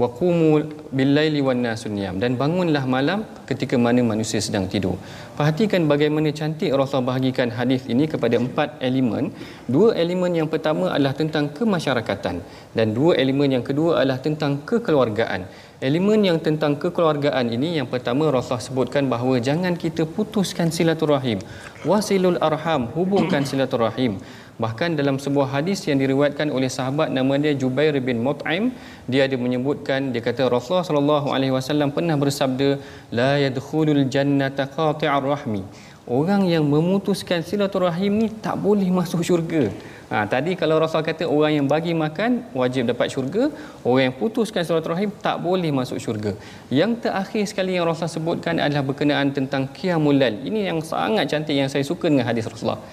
wa 0.00 0.08
qumu 0.18 0.48
billaili 0.96 1.40
nasunyam 1.66 2.14
dan 2.22 2.34
bangunlah 2.40 2.82
malam 2.94 3.22
ketika 3.50 3.76
mana 3.84 4.02
manusia 4.02 4.40
sedang 4.46 4.66
tidur. 4.72 4.96
Perhatikan 5.38 5.86
bagaimana 5.92 6.30
cantik 6.38 6.70
Rasulullah 6.78 7.14
bahagikan 7.14 7.50
hadis 7.58 7.82
ini 7.92 8.04
kepada 8.12 8.38
empat 8.44 8.78
elemen. 8.88 9.30
Dua 9.74 9.94
elemen 10.02 10.34
yang 10.40 10.48
pertama 10.50 10.90
adalah 10.94 11.14
tentang 11.20 11.50
kemasyarakatan 11.56 12.36
dan 12.78 12.86
dua 12.98 13.14
elemen 13.22 13.58
yang 13.58 13.64
kedua 13.68 14.02
adalah 14.02 14.18
tentang 14.26 14.62
kekeluargaan. 14.68 15.42
Elemen 15.84 16.20
yang 16.24 16.38
tentang 16.40 16.80
kekeluargaan 16.82 17.50
ini 17.56 17.76
yang 17.78 17.88
pertama 17.90 18.30
Rasulullah 18.32 18.62
sebutkan 18.62 19.04
bahawa 19.10 19.36
jangan 19.48 19.74
kita 19.76 20.06
putuskan 20.06 20.70
silaturahim. 20.72 21.42
Wasilul 21.84 22.38
arham, 22.40 22.88
hubungkan 22.96 23.44
silaturahim. 23.44 24.16
Bahkan 24.62 24.94
dalam 24.94 25.16
sebuah 25.18 25.50
hadis 25.54 25.82
yang 25.90 25.98
diriwayatkan 25.98 26.46
oleh 26.56 26.70
sahabat 26.70 27.10
nama 27.10 27.34
dia 27.42 27.52
Jubair 27.58 27.94
bin 27.98 28.22
Mut'im, 28.26 28.70
dia 29.10 29.26
ada 29.26 29.34
menyebutkan 29.34 30.14
dia 30.14 30.22
kata 30.22 30.46
Rasulullah 30.46 30.86
sallallahu 30.86 31.28
alaihi 31.34 31.50
wasallam 31.50 31.90
pernah 31.96 32.14
bersabda 32.14 32.68
la 33.10 33.32
yadkhulul 33.42 34.06
jannata 34.06 34.70
qati'ar 34.70 35.26
rahmi. 35.34 35.66
Orang 36.04 36.44
yang 36.52 36.64
memutuskan 36.68 37.40
silaturahim 37.40 38.12
ni 38.22 38.28
tak 38.28 38.60
boleh 38.60 38.86
masuk 38.92 39.24
syurga. 39.24 39.72
Ha, 40.12 40.28
tadi 40.28 40.52
kalau 40.60 40.76
Rasul 40.76 41.00
kata 41.00 41.24
orang 41.24 41.52
yang 41.58 41.66
bagi 41.66 41.96
makan 41.96 42.44
wajib 42.60 42.86
dapat 42.90 43.08
syurga, 43.08 43.48
orang 43.88 44.12
yang 44.12 44.14
putuskan 44.20 44.62
silaturahim 44.68 45.10
tak 45.26 45.40
boleh 45.40 45.72
masuk 45.72 45.98
syurga. 46.04 46.36
Yang 46.68 47.08
terakhir 47.08 47.42
sekali 47.50 47.72
yang 47.74 47.88
Rasul 47.88 48.06
sebutkan 48.12 48.60
adalah 48.60 48.84
berkenaan 48.84 49.32
tentang 49.32 49.64
qiyamul 49.72 50.14
lail. 50.20 50.36
Ini 50.44 50.70
yang 50.70 50.78
sangat 50.84 51.24
cantik 51.32 51.56
yang 51.56 51.72
saya 51.72 51.82
suka 51.82 52.12
dengan 52.12 52.28
hadis 52.28 52.44
Rasulullah. 52.46 52.84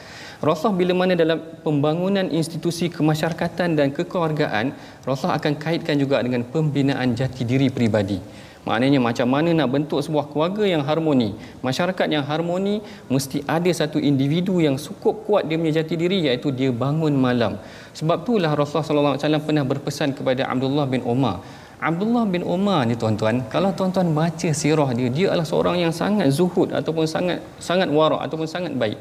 Rasulullah 0.42 0.78
bila 0.82 0.94
mana 1.06 1.14
dalam 1.14 1.38
pembangunan 1.62 2.26
institusi 2.34 2.90
kemasyarakatan 2.90 3.78
dan 3.78 3.94
kekeluargaan, 3.94 4.74
Rasulullah 5.06 5.38
akan 5.38 5.54
kaitkan 5.54 6.02
juga 6.02 6.18
dengan 6.26 6.42
pembinaan 6.42 7.14
jati 7.14 7.46
diri 7.46 7.70
peribadi. 7.70 8.18
Maknanya 8.66 8.98
macam 9.02 9.28
mana 9.34 9.50
nak 9.58 9.70
bentuk 9.74 10.02
sebuah 10.06 10.30
keluarga 10.34 10.66
yang 10.66 10.82
harmoni, 10.86 11.38
masyarakat 11.66 12.08
yang 12.10 12.26
harmoni 12.26 12.82
mesti 13.14 13.42
ada 13.46 13.70
satu 13.70 13.98
individu 13.98 14.58
yang 14.66 14.78
cukup 14.82 15.26
kuat 15.26 15.44
dia 15.50 15.58
punya 15.62 15.82
jati 15.82 15.94
diri 15.98 16.18
iaitu 16.26 16.50
dia 16.50 16.70
bangun 16.70 17.14
malam. 17.14 17.62
Sebab 17.98 18.26
itulah 18.26 18.54
Rasulullah 18.58 19.18
wasallam 19.18 19.46
pernah 19.46 19.66
berpesan 19.66 20.14
kepada 20.18 20.46
Abdullah 20.50 20.86
bin 20.90 21.02
Umar. 21.06 21.42
Abdullah 21.82 22.26
bin 22.30 22.46
Umar 22.46 22.86
ni 22.90 22.94
tuan-tuan, 22.94 23.46
kalau 23.50 23.74
tuan-tuan 23.78 24.14
baca 24.14 24.50
sirah 24.54 24.90
dia, 24.98 25.10
dia 25.10 25.28
adalah 25.34 25.46
seorang 25.46 25.82
yang 25.82 25.94
sangat 26.02 26.30
zuhud 26.30 26.70
ataupun 26.70 27.06
sangat 27.10 27.42
sangat 27.58 27.90
wara 27.90 28.22
ataupun 28.26 28.46
sangat 28.46 28.74
baik. 28.78 28.98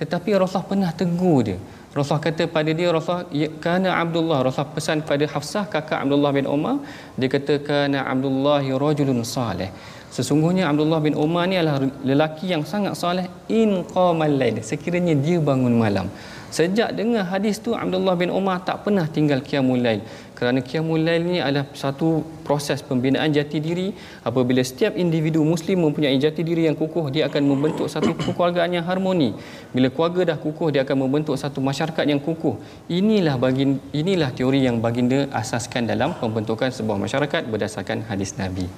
Tetapi 0.00 0.30
Rasulullah 0.40 0.70
pernah 0.70 0.90
tegur 1.00 1.38
dia. 1.48 1.58
Rasulullah 1.96 2.24
kata 2.30 2.44
pada 2.56 2.70
dia 2.78 2.88
Rasulullah 2.94 3.26
ya, 3.34 3.48
kana 3.64 3.90
Abdullah. 4.02 4.38
Rasulullah 4.46 4.74
pesan 4.78 4.98
pada 5.10 5.24
Hafsah 5.34 5.64
kakak 5.74 5.98
Abdullah 6.04 6.32
bin 6.38 6.46
Umar 6.56 6.76
dia 7.18 7.28
kata 7.34 7.54
kana 7.68 8.06
Abdullah 8.12 8.62
rajulun 8.84 9.20
salih. 9.36 9.70
Sesungguhnya 10.16 10.64
Abdullah 10.70 11.00
bin 11.06 11.14
Umar 11.24 11.44
ni 11.50 11.56
adalah 11.60 11.84
lelaki 12.10 12.46
yang 12.54 12.62
sangat 12.72 12.94
soleh 13.02 13.26
in 13.60 13.70
qamal 13.94 14.32
lail 14.40 14.56
sekiranya 14.70 15.14
dia 15.24 15.38
bangun 15.48 15.74
malam. 15.82 16.06
Sejak 16.48 16.96
dengar 16.96 17.24
hadis 17.32 17.60
tu 17.64 17.76
Abdullah 17.76 18.16
bin 18.16 18.30
Umar 18.38 18.64
tak 18.68 18.80
pernah 18.84 19.04
tinggal 19.16 19.44
qiyamul 19.48 19.82
lail 19.86 20.00
kerana 20.38 20.62
qiyamul 20.62 21.02
lail 21.06 21.22
ni 21.26 21.38
adalah 21.42 21.66
satu 21.74 22.22
proses 22.46 22.78
pembinaan 22.88 23.34
jati 23.36 23.58
diri. 23.58 23.90
Apabila 24.28 24.62
setiap 24.62 24.94
individu 24.94 25.42
muslim 25.52 25.82
mempunyai 25.86 26.14
jati 26.24 26.46
diri 26.48 26.62
yang 26.70 26.78
kukuh 26.78 27.10
dia 27.14 27.26
akan 27.26 27.42
membentuk 27.50 27.90
satu 27.94 28.14
kekeluargaan 28.14 28.70
yang 28.78 28.86
harmoni. 28.90 29.34
Bila 29.74 29.90
keluarga 29.90 30.30
dah 30.30 30.38
kukuh 30.44 30.68
dia 30.70 30.86
akan 30.86 30.96
membentuk 31.02 31.34
satu 31.42 31.58
masyarakat 31.70 32.04
yang 32.12 32.22
kukuh. 32.22 32.54
Inilah 32.86 33.34
bagi 33.34 33.66
inilah 33.90 34.30
teori 34.38 34.62
yang 34.62 34.78
baginda 34.78 35.26
asaskan 35.42 35.90
dalam 35.90 36.14
pembentukan 36.22 36.70
sebuah 36.70 36.98
masyarakat 37.02 37.42
berdasarkan 37.50 38.06
hadis 38.06 38.38
nabi. 38.38 38.70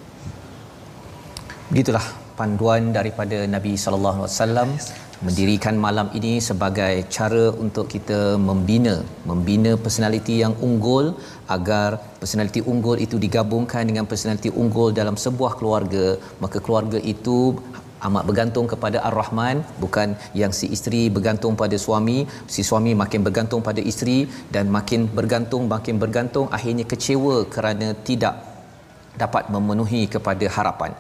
Begitulah 1.69 2.03
panduan 2.41 2.89
daripada 2.97 3.45
Nabi 3.45 3.77
sallallahu 3.85 4.25
alaihi 4.25 4.33
wasallam 4.33 4.69
mendirikan 5.27 5.77
malam 5.85 6.09
ini 6.19 6.33
sebagai 6.49 7.05
cara 7.15 7.45
untuk 7.65 7.87
kita 7.95 8.21
membina 8.49 8.95
membina 9.31 9.73
personaliti 9.85 10.35
yang 10.43 10.55
unggul 10.67 11.13
agar 11.57 12.01
personaliti 12.21 12.61
unggul 12.73 12.97
itu 13.07 13.17
digabungkan 13.25 13.85
dengan 13.91 14.09
personaliti 14.11 14.51
unggul 14.63 14.97
dalam 15.01 15.17
sebuah 15.25 15.53
keluarga. 15.61 16.07
Maka 16.45 16.59
keluarga 16.65 16.99
itu 17.15 17.39
amat 18.09 18.25
bergantung 18.29 18.67
kepada 18.73 18.99
Ar-Rahman 19.09 19.61
bukan 19.85 20.17
yang 20.41 20.53
si 20.59 20.73
isteri 20.77 21.03
bergantung 21.17 21.53
pada 21.63 21.77
suami. 21.87 22.19
Si 22.55 22.65
suami 22.71 22.97
makin 23.03 23.21
bergantung 23.27 23.61
pada 23.69 23.83
isteri 23.93 24.19
dan 24.55 24.73
makin 24.77 25.05
bergantung 25.19 25.69
makin 25.75 26.01
bergantung 26.05 26.49
akhirnya 26.59 26.89
kecewa 26.93 27.37
kerana 27.57 27.93
tidak 28.09 28.37
dapat 29.21 29.53
memenuhi 29.53 30.03
kepada 30.15 30.47
harapan 30.57 30.93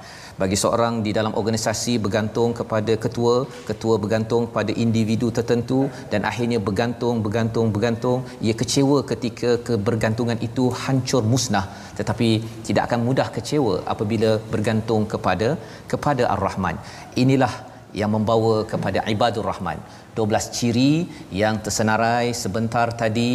bagi 0.42 0.56
seorang 0.62 0.94
di 1.06 1.10
dalam 1.18 1.32
organisasi 1.40 1.92
bergantung 2.04 2.50
kepada 2.58 2.92
ketua 3.04 3.34
ketua 3.70 3.94
bergantung 4.02 4.44
pada 4.56 4.72
individu 4.84 5.28
tertentu 5.38 5.80
dan 6.12 6.20
akhirnya 6.30 6.58
bergantung 6.68 7.16
bergantung 7.26 7.66
bergantung 7.74 8.18
ia 8.46 8.54
kecewa 8.60 8.98
ketika 9.10 9.50
kebergantungan 9.68 10.38
itu 10.48 10.66
hancur 10.82 11.22
musnah. 11.32 11.66
Tetapi 11.98 12.28
tidak 12.66 12.84
akan 12.88 13.00
mudah 13.08 13.28
kecewa 13.36 13.74
apabila 13.94 14.30
bergantung 14.54 15.04
kepada 15.12 15.48
kepada 15.92 16.24
ar-rahman. 16.34 16.78
Inilah 17.24 17.54
yang 18.00 18.10
membawa 18.16 18.54
kepada 18.72 19.00
ibadur 19.14 19.46
rahman. 19.50 19.78
12 20.18 20.54
ciri 20.56 20.92
yang 21.40 21.54
tersenarai 21.64 22.26
sebentar 22.42 22.86
tadi 23.02 23.30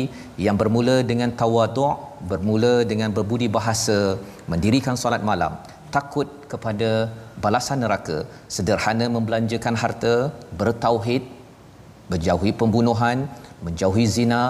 yang 0.46 0.58
bermula 0.62 0.98
dengan 1.12 1.32
tawaduk 1.42 1.96
bermula 2.32 2.74
dengan 2.92 3.10
berbudi 3.18 3.48
bahasa 3.58 3.98
mendirikan 4.52 4.96
solat 5.04 5.24
malam 5.30 5.54
takut 5.96 6.30
kepada 6.52 6.90
balasan 7.44 7.80
neraka 7.84 8.18
sederhana 8.56 9.06
membelanjakan 9.16 9.76
harta 9.82 10.16
bertauhid 10.60 11.24
berjauhi 12.12 12.52
pembunuhan 12.62 13.20
menjauhi 13.66 14.06
zina 14.16 14.42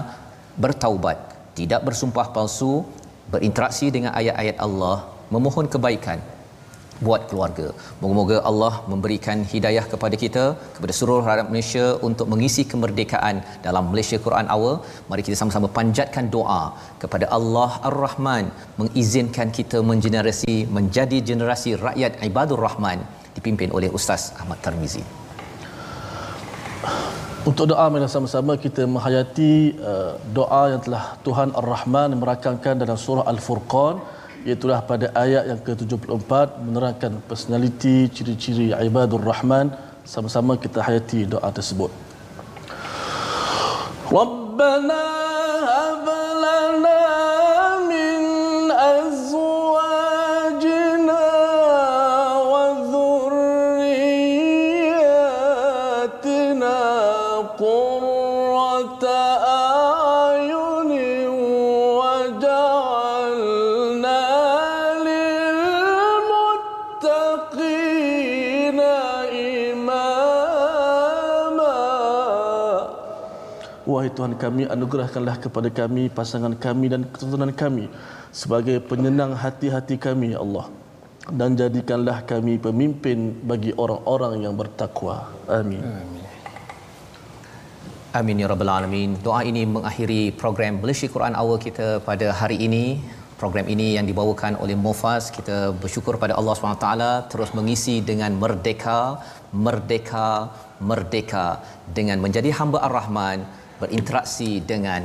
bertaubat 0.64 1.18
tidak 1.60 1.82
bersumpah 1.88 2.28
palsu 2.36 2.74
berinteraksi 3.34 3.88
dengan 3.96 4.12
ayat-ayat 4.20 4.58
Allah 4.66 4.98
memohon 5.36 5.68
kebaikan 5.76 6.20
buat 7.06 7.22
keluarga. 7.30 7.68
Moga-moga 8.02 8.38
Allah 8.50 8.74
memberikan 8.92 9.38
hidayah 9.54 9.86
kepada 9.94 10.16
kita 10.24 10.44
kepada 10.76 10.94
seluruh 10.98 11.24
rakyat 11.30 11.48
Malaysia 11.52 11.86
untuk 12.08 12.28
mengisi 12.34 12.64
kemerdekaan 12.72 13.38
dalam 13.66 13.92
Malaysia 13.92 14.20
Quran 14.26 14.48
Hour. 14.54 14.74
Mari 15.10 15.24
kita 15.28 15.38
sama-sama 15.42 15.70
panjatkan 15.80 16.28
doa 16.38 16.64
kepada 17.04 17.28
Allah 17.38 17.72
Ar-Rahman 17.90 18.48
mengizinkan 18.82 19.50
kita 19.60 19.80
mengenerasi 19.92 20.56
menjadi 20.78 21.20
generasi 21.30 21.74
rakyat 21.88 22.24
ibadur 22.30 22.62
rahman 22.68 23.00
dipimpin 23.38 23.70
oleh 23.78 23.92
Ustaz 24.00 24.32
Ahmad 24.42 24.60
Tarmizi. 24.66 25.04
Untuk 27.50 27.66
doa 27.70 27.86
mari 27.94 28.10
sama-sama 28.14 28.54
kita 28.58 28.84
menghayati 28.94 29.78
uh, 29.90 30.18
doa 30.38 30.62
yang 30.74 30.82
telah 30.86 31.04
Tuhan 31.26 31.50
Ar-Rahman 31.60 32.18
merakamkan 32.22 32.74
dalam 32.82 32.98
surah 32.98 33.26
Al-Furqan 33.32 34.02
Itulah 34.46 34.86
pada 34.86 35.10
ayat 35.18 35.50
yang 35.50 35.58
ke-74 35.58 36.62
menerangkan 36.62 37.18
personaliti 37.26 38.06
ciri-ciri 38.14 38.78
ibadur 38.78 39.18
rahman 39.18 39.74
sama-sama 40.06 40.54
kita 40.54 40.86
hayati 40.86 41.26
doa 41.26 41.50
tersebut. 41.50 41.90
Rabbana 44.06 45.02
hab 45.66 46.15
Tuhan 74.26 74.42
kami, 74.42 74.64
anugerahkanlah 74.66 75.38
kepada 75.38 75.70
kami 75.70 76.04
pasangan 76.10 76.54
kami 76.58 76.90
dan 76.90 77.02
keturunan 77.14 77.54
kami 77.54 77.86
sebagai 78.34 78.82
penyenang 78.90 79.38
hati-hati 79.38 80.02
kami, 80.06 80.34
ya 80.34 80.40
Allah. 80.42 80.66
Dan 81.40 81.54
jadikanlah 81.54 82.26
kami 82.32 82.58
pemimpin 82.58 83.38
bagi 83.46 83.70
orang-orang 83.84 84.34
yang 84.46 84.58
bertakwa. 84.58 85.30
Amin. 85.46 85.78
Amin 88.18 88.42
ya 88.42 88.50
rabbal 88.50 88.72
alamin. 88.78 89.14
Doa 89.26 89.46
ini 89.46 89.62
mengakhiri 89.70 90.34
program 90.42 90.82
Malaysia 90.82 91.06
Quran 91.16 91.38
Hour 91.38 91.62
kita 91.62 92.02
pada 92.10 92.34
hari 92.40 92.58
ini. 92.68 92.98
Program 93.38 93.70
ini 93.70 93.94
yang 94.02 94.10
dibawakan 94.10 94.58
oleh 94.58 94.74
Mufas. 94.86 95.30
Kita 95.38 95.70
bersyukur 95.84 96.18
pada 96.18 96.34
Allah 96.40 96.58
SWT 96.58 96.90
terus 97.30 97.54
mengisi 97.54 98.02
dengan 98.10 98.34
merdeka, 98.42 99.22
merdeka, 99.54 100.50
merdeka 100.82 101.62
dengan 101.94 102.18
menjadi 102.26 102.50
hamba 102.58 102.82
Ar-Rahman 102.90 103.65
berinteraksi 103.80 104.64
dengan 104.64 105.04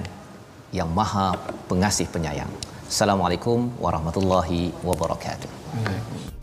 yang 0.71 0.91
Maha 0.91 1.35
Pengasih 1.67 2.07
Penyayang. 2.11 2.51
Assalamualaikum 2.87 3.71
warahmatullahi 3.79 4.75
wabarakatuh. 4.83 6.40